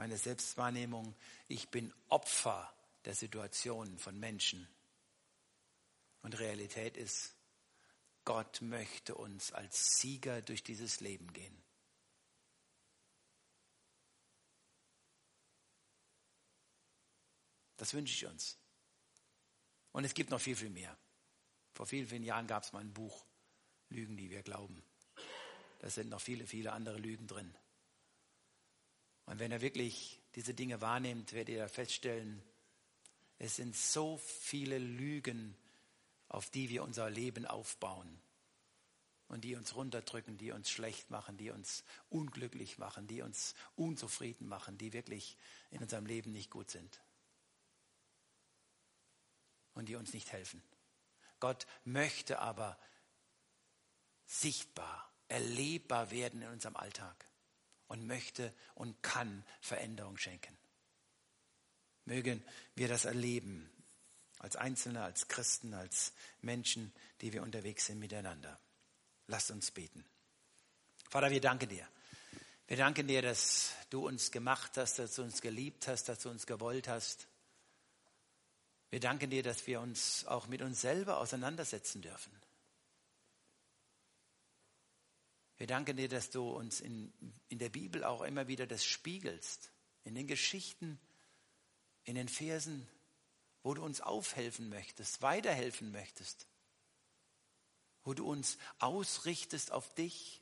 meine 0.00 0.16
Selbstwahrnehmung, 0.16 1.14
ich 1.46 1.68
bin 1.68 1.92
Opfer 2.08 2.74
der 3.04 3.14
Situation 3.14 3.98
von 3.98 4.18
Menschen. 4.18 4.66
Und 6.22 6.38
Realität 6.38 6.96
ist, 6.96 7.34
Gott 8.24 8.62
möchte 8.62 9.14
uns 9.14 9.52
als 9.52 9.98
Sieger 9.98 10.40
durch 10.40 10.62
dieses 10.62 11.00
Leben 11.00 11.30
gehen. 11.34 11.54
Das 17.76 17.92
wünsche 17.92 18.14
ich 18.14 18.24
uns. 18.24 18.56
Und 19.92 20.04
es 20.04 20.14
gibt 20.14 20.30
noch 20.30 20.40
viel, 20.40 20.56
viel 20.56 20.70
mehr. 20.70 20.96
Vor 21.74 21.84
vielen, 21.84 22.06
vielen 22.06 22.24
Jahren 22.24 22.46
gab 22.46 22.62
es 22.62 22.72
mal 22.72 22.80
ein 22.80 22.94
Buch, 22.94 23.26
Lügen, 23.90 24.16
die 24.16 24.30
wir 24.30 24.42
glauben. 24.42 24.82
Da 25.80 25.90
sind 25.90 26.08
noch 26.08 26.22
viele, 26.22 26.46
viele 26.46 26.72
andere 26.72 26.96
Lügen 26.96 27.26
drin. 27.26 27.54
Und 29.30 29.38
wenn 29.38 29.52
er 29.52 29.60
wirklich 29.60 30.20
diese 30.34 30.54
Dinge 30.54 30.80
wahrnimmt, 30.80 31.32
werdet 31.34 31.54
ihr 31.54 31.68
feststellen, 31.68 32.42
es 33.38 33.54
sind 33.54 33.76
so 33.76 34.16
viele 34.16 34.76
Lügen, 34.78 35.56
auf 36.28 36.50
die 36.50 36.68
wir 36.68 36.82
unser 36.82 37.08
Leben 37.08 37.46
aufbauen 37.46 38.20
und 39.28 39.42
die 39.42 39.54
uns 39.54 39.76
runterdrücken, 39.76 40.36
die 40.36 40.50
uns 40.50 40.68
schlecht 40.68 41.10
machen, 41.10 41.36
die 41.36 41.50
uns 41.50 41.84
unglücklich 42.08 42.78
machen, 42.78 43.06
die 43.06 43.22
uns 43.22 43.54
unzufrieden 43.76 44.48
machen, 44.48 44.78
die 44.78 44.92
wirklich 44.92 45.36
in 45.70 45.80
unserem 45.80 46.06
Leben 46.06 46.32
nicht 46.32 46.50
gut 46.50 46.68
sind 46.68 47.00
und 49.74 49.88
die 49.88 49.94
uns 49.94 50.12
nicht 50.12 50.32
helfen. 50.32 50.60
Gott 51.38 51.68
möchte 51.84 52.40
aber 52.40 52.76
sichtbar, 54.26 55.08
erlebbar 55.28 56.10
werden 56.10 56.42
in 56.42 56.48
unserem 56.48 56.74
Alltag 56.74 57.29
und 57.90 58.06
möchte 58.06 58.54
und 58.76 59.02
kann 59.02 59.44
Veränderung 59.60 60.16
schenken. 60.16 60.56
Mögen 62.04 62.42
wir 62.76 62.86
das 62.86 63.04
erleben, 63.04 63.68
als 64.38 64.54
Einzelne, 64.54 65.02
als 65.02 65.26
Christen, 65.26 65.74
als 65.74 66.12
Menschen, 66.40 66.92
die 67.20 67.32
wir 67.32 67.42
unterwegs 67.42 67.86
sind 67.86 67.98
miteinander. 67.98 68.60
Lasst 69.26 69.50
uns 69.50 69.72
beten. 69.72 70.04
Vater, 71.10 71.30
wir 71.30 71.40
danken 71.40 71.68
dir. 71.68 71.86
Wir 72.68 72.76
danken 72.76 73.08
dir, 73.08 73.22
dass 73.22 73.72
du 73.90 74.06
uns 74.06 74.30
gemacht 74.30 74.76
hast, 74.76 75.00
dass 75.00 75.16
du 75.16 75.22
uns 75.22 75.40
geliebt 75.40 75.88
hast, 75.88 76.08
dass 76.08 76.20
du 76.20 76.30
uns 76.30 76.46
gewollt 76.46 76.86
hast. 76.86 77.26
Wir 78.90 79.00
danken 79.00 79.30
dir, 79.30 79.42
dass 79.42 79.66
wir 79.66 79.80
uns 79.80 80.24
auch 80.26 80.46
mit 80.46 80.62
uns 80.62 80.80
selber 80.80 81.18
auseinandersetzen 81.18 82.02
dürfen. 82.02 82.30
Wir 85.60 85.66
danken 85.66 85.98
dir, 85.98 86.08
dass 86.08 86.30
du 86.30 86.48
uns 86.48 86.80
in, 86.80 87.12
in 87.50 87.58
der 87.58 87.68
Bibel 87.68 88.02
auch 88.02 88.22
immer 88.22 88.48
wieder 88.48 88.66
das 88.66 88.82
spiegelst, 88.82 89.70
in 90.04 90.14
den 90.14 90.26
Geschichten, 90.26 90.98
in 92.04 92.14
den 92.14 92.30
Versen, 92.30 92.88
wo 93.62 93.74
du 93.74 93.84
uns 93.84 94.00
aufhelfen 94.00 94.70
möchtest, 94.70 95.20
weiterhelfen 95.20 95.92
möchtest, 95.92 96.46
wo 98.04 98.14
du 98.14 98.26
uns 98.26 98.56
ausrichtest 98.78 99.70
auf 99.70 99.94
dich, 99.94 100.40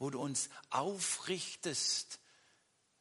wo 0.00 0.10
du 0.10 0.20
uns 0.20 0.50
aufrichtest, 0.70 2.18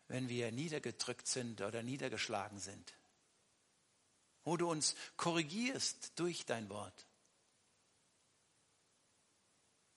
wenn 0.09 0.29
wir 0.29 0.51
niedergedrückt 0.51 1.25
sind 1.25 1.61
oder 1.61 1.81
niedergeschlagen 1.81 2.59
sind, 2.59 2.93
wo 4.43 4.57
du 4.57 4.69
uns 4.69 4.93
korrigierst 5.17 6.11
durch 6.19 6.45
dein 6.45 6.69
Wort. 6.69 7.07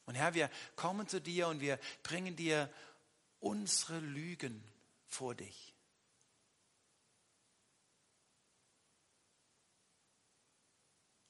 Und 0.06 0.14
Herr, 0.14 0.34
wir 0.34 0.50
kommen 0.76 1.08
zu 1.08 1.20
dir 1.20 1.48
und 1.48 1.60
wir 1.60 1.78
bringen 2.02 2.36
dir 2.36 2.72
unsere 3.40 3.98
Lügen 3.98 4.64
vor 5.04 5.34
dich. 5.34 5.74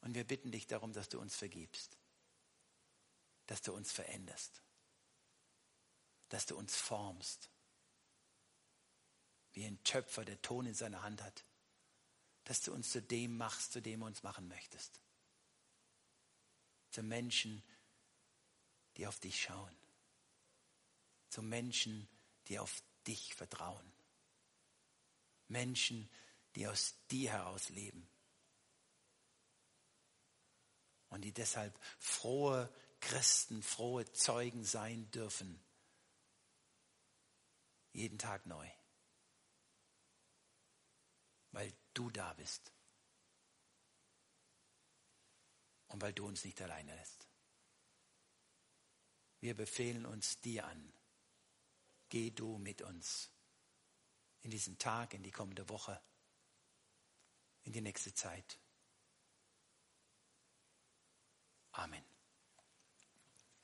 Und 0.03 0.15
wir 0.15 0.25
bitten 0.25 0.53
dich 0.53 0.67
darum, 0.67 0.93
dass 0.93 1.09
du 1.09 1.19
uns 1.19 1.35
vergibst, 1.35 1.99
dass 3.47 3.63
du 3.63 3.73
uns 3.75 3.91
veränderst, 3.91 4.63
dass 6.29 6.47
du 6.47 6.57
uns 6.57 6.77
formst, 6.77 7.51
wie 9.53 9.65
ein 9.65 9.83
Töpfer, 9.83 10.25
der 10.25 10.41
Ton 10.43 10.67
in 10.67 10.75
seiner 10.75 11.03
Hand 11.03 11.23
hat, 11.23 11.45
dass 12.45 12.61
du 12.61 12.73
uns 12.73 12.93
zu 12.93 13.03
dem 13.03 13.37
machst, 13.37 13.73
zu 13.73 13.83
dem 13.83 14.01
du 14.01 14.07
uns 14.07 14.23
machen 14.23 14.47
möchtest. 14.47 15.01
Zu 16.91 17.03
Menschen, 17.03 17.65
die 18.97 19.07
auf 19.07 19.19
dich 19.21 19.43
schauen. 19.43 19.77
Zu 21.29 21.43
Menschen, 21.43 22.09
die 22.49 22.59
auf 22.59 22.83
dich 23.07 23.35
vertrauen. 23.35 23.93
Menschen, 25.49 26.11
die 26.55 26.67
aus 26.67 26.95
dir 27.11 27.33
heraus 27.33 27.69
leben. 27.69 28.09
Und 31.09 31.23
die 31.23 31.33
deshalb 31.33 31.79
frohe 31.99 32.73
Christen, 33.01 33.63
frohe 33.63 34.11
Zeugen 34.13 34.65
sein 34.65 35.11
dürfen. 35.11 35.63
Jeden 37.93 38.19
Tag 38.19 38.47
neu. 38.47 38.69
Weil 41.53 41.73
du 41.95 42.11
da 42.11 42.33
bist. 42.35 42.73
Und 45.89 46.03
weil 46.03 46.13
du 46.13 46.27
uns 46.27 46.45
nicht 46.45 46.61
alleine 46.61 46.95
lässt. 46.95 47.26
Wir 49.47 49.55
befehlen 49.55 50.07
uns 50.07 50.41
dir 50.41 50.67
an. 50.67 50.93
Geh 52.09 52.33
du 52.33 52.59
mit 52.59 52.83
uns 52.83 53.31
in 54.41 54.51
diesen 54.51 54.77
Tag, 54.77 55.15
in 55.15 55.23
die 55.23 55.31
kommende 55.31 55.69
Woche, 55.69 56.03
in 57.63 57.73
die 57.73 57.81
nächste 57.81 58.13
Zeit. 58.13 58.59
Amen. 61.71 62.16